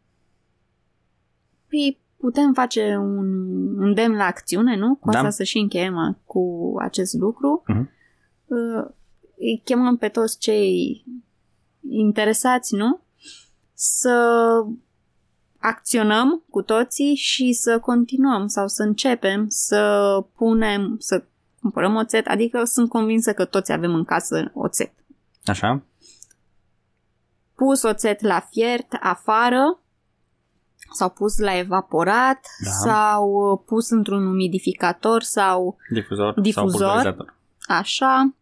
Păi, 1.70 2.00
putem 2.20 2.54
face 2.54 2.96
un 2.98 3.26
îndemn 3.82 4.16
la 4.16 4.24
acțiune, 4.24 4.76
nu? 4.76 4.96
Cu 4.96 5.10
Da. 5.12 5.18
asta 5.18 5.30
să 5.30 5.44
și 5.44 5.58
încheiem 5.58 6.20
cu 6.26 6.74
acest 6.80 7.14
lucru. 7.14 7.64
Mhm. 7.68 7.90
Uh, 8.46 8.86
Îi 9.42 9.62
chemăm 9.64 9.98
pe 9.98 10.08
toți 10.08 10.38
cei 10.40 11.04
interesați, 11.90 12.76
nu? 12.76 13.00
Să 13.74 14.20
acționăm 15.60 16.44
cu 16.50 16.62
toții 16.62 17.16
și 17.16 17.54
să 17.54 17.80
continuăm 17.80 18.48
sau 18.48 18.68
să 18.68 18.84
începem 18.84 19.46
să 19.48 20.10
punem, 20.36 20.96
să 21.00 21.24
cumpărăm 21.62 21.96
oțet, 21.96 22.28
adică 22.28 22.64
sunt 22.64 22.90
convinsă 22.90 23.34
că 23.34 23.46
toți 23.46 23.72
avem 23.72 23.94
în 23.94 24.04
casă 24.04 24.52
oțet. 24.54 24.94
Așa? 25.44 25.84
Pus 27.56 27.84
oțet 27.84 28.22
la 28.22 28.40
fiert 28.40 28.94
afară 29.00 29.79
sau 30.92 31.10
pus 31.10 31.38
la 31.38 31.58
evaporat 31.58 32.40
Da. 32.64 32.70
sau 32.70 33.30
uh, 33.52 33.60
pus 33.66 33.90
într-un 33.90 34.26
umidificator 34.28 35.22
sau 35.22 35.78
Difuzor, 35.94 36.40
Difuzor. 36.40 36.70
sau 36.72 36.80
pulverizator. 36.88 37.36
așa. 37.68 38.34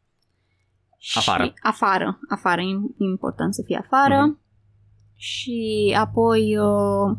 Afară. 1.13 1.43
Și 1.43 1.53
afară. 1.61 2.19
Afară. 2.29 2.61
E 2.61 2.75
important 2.97 3.53
să 3.53 3.61
fie 3.65 3.77
afară. 3.77 4.21
Mhm. 4.25 4.39
Și 5.15 5.95
apoi 5.99 6.57
uh, 6.57 7.15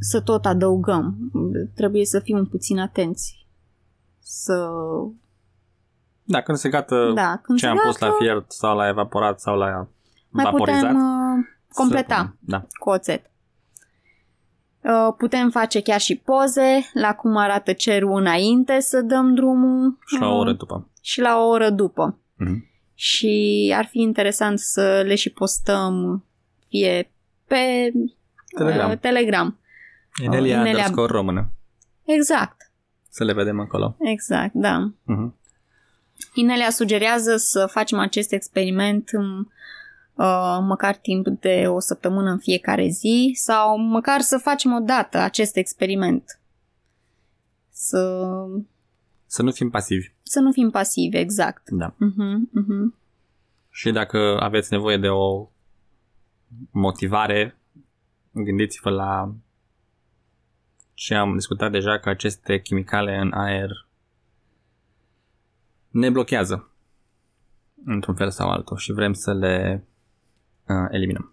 să 0.00 0.20
tot 0.20 0.46
adăugăm. 0.46 1.16
Trebuie 1.74 2.04
să 2.04 2.20
fim 2.20 2.46
puțin 2.46 2.78
atenți. 2.78 3.46
Să... 4.18 4.68
Da, 6.24 6.40
când 6.40 6.58
se 6.58 6.68
gata 6.68 7.12
Da, 7.14 7.36
când 7.42 7.58
ce 7.58 7.64
se 7.64 7.70
am 7.70 7.78
pus 7.84 7.98
gata, 7.98 8.06
la 8.12 8.18
fiert 8.18 8.52
sau 8.52 8.76
la 8.76 8.88
evaporat 8.88 9.40
sau 9.40 9.56
la 9.56 9.86
mai 10.28 10.44
vaporizat. 10.44 10.80
putem 10.80 10.96
uh, 10.96 11.44
să 11.68 11.80
completa. 11.80 12.14
punem. 12.16 12.36
Da. 12.40 12.66
cu 12.80 12.90
oțet. 12.90 13.30
Uh, 14.82 15.14
Putem 15.16 15.50
face 15.50 15.80
chiar 15.82 16.00
și 16.00 16.16
poze 16.16 16.90
la 16.92 17.14
cum 17.14 17.36
arată 17.36 17.72
cerul 17.72 18.18
înainte 18.20 18.80
să 18.80 19.00
dăm 19.00 19.34
drumul 19.34 19.98
Și 20.06 20.20
la 20.20 20.28
o 20.28 20.32
uh, 20.34 20.38
oră 20.40 20.52
după. 20.52 20.88
și 21.02 21.20
la 21.20 21.38
o 21.40 21.46
oră 21.48 21.70
după. 21.70 22.18
Mhm. 22.36 22.66
Și 22.94 23.72
ar 23.76 23.84
fi 23.86 23.98
interesant 24.00 24.58
să 24.58 25.02
le 25.06 25.14
și 25.14 25.30
postăm 25.30 26.24
fie 26.68 27.10
pe 27.46 27.92
Telegram. 28.56 28.90
uh, 28.90 28.98
Telegram. 28.98 29.58
Inelia, 30.22 30.54
Inelia- 30.60 30.66
underscore 30.66 31.12
română. 31.12 31.50
Exact, 32.04 32.70
Să 33.10 33.24
le 33.24 33.32
vedem 33.32 33.60
acolo. 33.60 33.96
exact, 33.98 34.52
da. 34.54 34.90
Mhm. 35.04 35.36
Inelia 36.34 36.70
sugerează 36.70 37.36
să 37.36 37.66
facem 37.66 37.98
acest 37.98 38.32
experiment 38.32 39.08
în, 39.12 39.38
uh, 39.38 39.46
măcar 40.60 40.96
timp 40.96 41.26
de 41.26 41.64
o 41.68 41.80
săptămână 41.80 42.30
în 42.30 42.38
fiecare 42.38 42.88
zi 42.88 43.32
sau 43.34 43.78
măcar 43.78 44.20
să 44.20 44.38
facem 44.38 44.72
o 44.72 44.78
dată 44.80 45.18
acest 45.18 45.56
experiment. 45.56 46.40
Să, 47.70 48.24
Să 49.26 49.42
nu 49.42 49.50
fim 49.50 49.70
pasivi. 49.70 50.08
să 50.22 50.40
nu 50.40 50.52
fim 50.52 50.70
pasivi, 50.70 51.16
exact. 51.16 51.70
Da. 51.70 51.94
Uh-huh, 51.94 52.62
uh-huh. 52.62 52.96
Și 53.70 53.90
dacă 53.90 54.36
aveți 54.40 54.72
nevoie 54.72 54.96
de 54.96 55.08
o 55.08 55.48
motivare, 56.70 57.58
gândiți-vă 58.30 58.90
la 58.90 59.34
ce 60.94 61.14
am 61.14 61.34
discutat 61.34 61.70
deja, 61.70 61.98
că 61.98 62.08
aceste 62.08 62.60
chimicale 62.60 63.18
în 63.18 63.32
aer 63.32 63.70
ne 65.90 66.10
blochează 66.10 66.70
într-un 67.84 68.14
fel 68.14 68.30
sau 68.30 68.50
altul 68.50 68.76
și 68.76 68.92
vrem 68.92 69.12
să 69.12 69.32
le 69.34 69.87
uh, 70.68 70.88
eliminăm. 70.90 71.32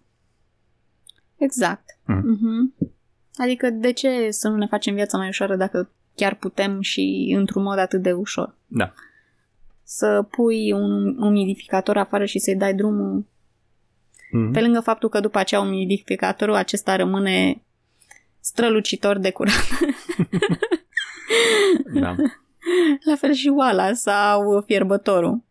Exact. 1.37 1.99
Mhm. 2.05 2.35
Uh-huh. 2.35 2.87
Adică 3.35 3.69
de 3.69 3.91
ce 3.91 4.31
să 4.31 4.47
nu 4.47 4.55
ne 4.55 4.67
facem 4.67 4.93
viața 4.93 5.17
mai 5.17 5.27
ușoară 5.27 5.55
dacă 5.55 5.89
chiar 6.15 6.35
putem 6.35 6.81
și 6.81 7.33
într-un 7.37 7.63
mod 7.63 7.77
atât 7.77 8.01
de 8.01 8.11
ușor? 8.11 8.55
Da. 8.67 8.93
Să 9.83 10.27
pui 10.29 10.71
un 10.71 11.17
umidificator 11.17 11.97
afară 11.97 12.25
și 12.25 12.39
să-i 12.39 12.55
dai 12.55 12.73
drumul 12.73 13.25
Mhm. 14.35 14.51
Pe 14.51 14.61
lângă 14.61 14.79
faptul 14.79 15.09
că 15.09 15.19
după 15.19 15.37
aceea 15.37 15.61
umidificatorul 15.61 16.55
acesta 16.55 16.95
rămâne 16.95 17.63
strălucitor 18.39 19.17
de 19.17 19.31
curat. 19.31 19.67
da. 22.01 22.15
La 23.03 23.15
fel 23.15 23.33
și 23.33 23.47
oala 23.47 23.93
sau 23.93 24.63
fierbătorul. 24.65 25.43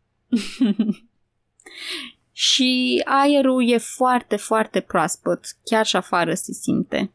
Și 2.46 3.02
aerul 3.04 3.68
e 3.68 3.78
foarte, 3.78 4.36
foarte 4.36 4.80
proaspăt. 4.80 5.56
Chiar 5.64 5.86
și 5.86 5.96
afară 5.96 6.34
se 6.34 6.52
simte. 6.52 7.12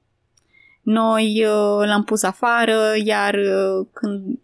Noi 0.81 1.45
uh, 1.45 1.87
l-am 1.87 2.03
pus 2.03 2.23
afară, 2.23 2.93
iar 3.03 3.33
uh, 3.33 3.87
când 3.93 4.39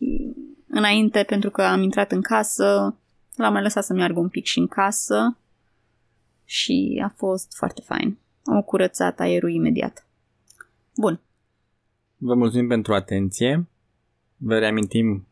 înainte, 0.68 1.24
pentru 1.24 1.50
că 1.50 1.62
am 1.62 1.82
intrat 1.82 2.12
în 2.12 2.22
casă, 2.22 2.98
l-am 3.36 3.54
mai 3.54 3.62
lăsat 3.62 3.84
să 3.84 3.94
meargă 3.94 4.20
un 4.20 4.30
pic 4.30 4.46
și 4.46 4.60
în 4.60 4.68
casă 4.68 5.38
și 6.44 7.02
a 7.04 7.14
fost 7.16 7.56
foarte 7.56 7.82
fain. 7.86 8.18
Am 8.44 8.62
curățat 8.62 9.20
aerul 9.20 9.52
imediat. 9.52 10.08
Bun. 10.96 11.20
Vă 12.18 12.34
mulțumim 12.34 12.68
pentru 12.68 12.94
atenție. 12.94 13.68
Vă 14.38 14.58
reamintim 14.58 15.28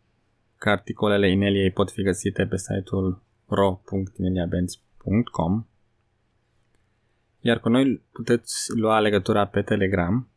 că 0.57 0.69
articolele 0.69 1.31
Ineliei 1.31 1.71
pot 1.71 1.91
fi 1.91 2.03
găsite 2.03 2.45
pe 2.45 2.57
site-ul 2.57 3.21
ro.ineliabenz.com 3.47 4.92
iar 7.39 7.59
cu 7.59 7.69
noi 7.69 8.01
puteți 8.11 8.77
lua 8.77 8.99
legătura 8.99 9.45
pe 9.45 9.61
Telegram. 9.61 10.27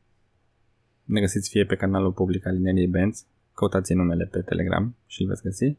Ne 1.05 1.21
găsiți 1.21 1.49
fie 1.49 1.65
pe 1.65 1.77
canalul 1.77 2.13
public 2.13 2.47
al 2.47 2.57
Ineliei 2.57 2.87
Benz, 2.87 3.25
căutați 3.55 3.93
numele 3.95 4.25
pe 4.25 4.41
Telegram 4.41 4.95
și 5.07 5.23
îl 5.23 5.29
veți 5.29 5.43
găsi, 5.43 5.77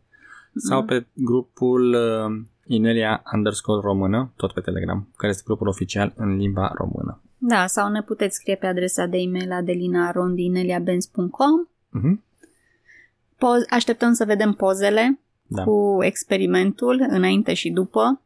sau 0.56 0.84
pe 0.86 1.06
grupul 1.14 1.94
uh, 1.94 2.42
Inelia 2.66 3.24
underscore 3.34 3.82
română, 3.82 4.32
tot 4.36 4.54
pe 4.54 4.62
Telegram, 4.62 5.08
care 5.18 5.32
este 5.32 5.44
grupul 5.46 5.68
oficial 5.68 6.14
în 6.16 6.38
limba 6.38 6.72
română. 6.76 7.22
Da, 7.38 7.68
sau 7.68 7.90
ne 7.90 8.02
puteți 8.02 8.36
scrie 8.36 8.56
pe 8.56 8.66
adresa 8.66 9.06
de 9.06 9.18
e-mail 9.18 9.52
adelinarondineliabenz.com 9.52 11.68
Mhm. 11.90 12.24
Po- 13.36 13.66
Așteptăm 13.70 14.14
să 14.14 14.26
vedem 14.26 14.54
pozele 14.54 15.20
Da. 15.48 15.64
cu 15.64 15.98
experimentul 16.02 17.06
înainte 17.10 17.54
și 17.54 17.70
după, 17.70 18.22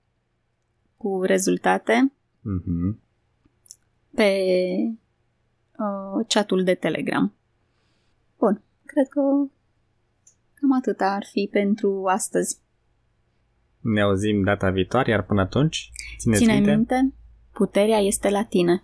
cu 1.02 1.22
rezultate 1.24 2.12
Mhm. 2.42 3.00
pe 4.16 4.30
uh, 5.78 6.26
chatul 6.28 6.64
de 6.64 6.74
Telegram. 6.74 7.34
Bun, 8.38 8.62
cred 8.86 9.08
că 9.08 9.22
cam 10.54 10.72
atâta 10.78 11.06
ar 11.06 11.26
fi 11.32 11.48
pentru 11.52 12.04
astăzi. 12.08 12.60
Ne 13.80 14.02
auzim 14.02 14.44
data 14.44 14.70
viitoare, 14.70 15.12
iar 15.12 15.24
până 15.26 15.42
atunci, 15.42 15.92
țineți 16.20 16.40
Ține 16.42 16.54
minte, 16.54 16.76
minte, 16.76 17.14
puterea 17.52 17.98
este 17.98 18.30
la 18.30 18.44
tine. 18.44 18.84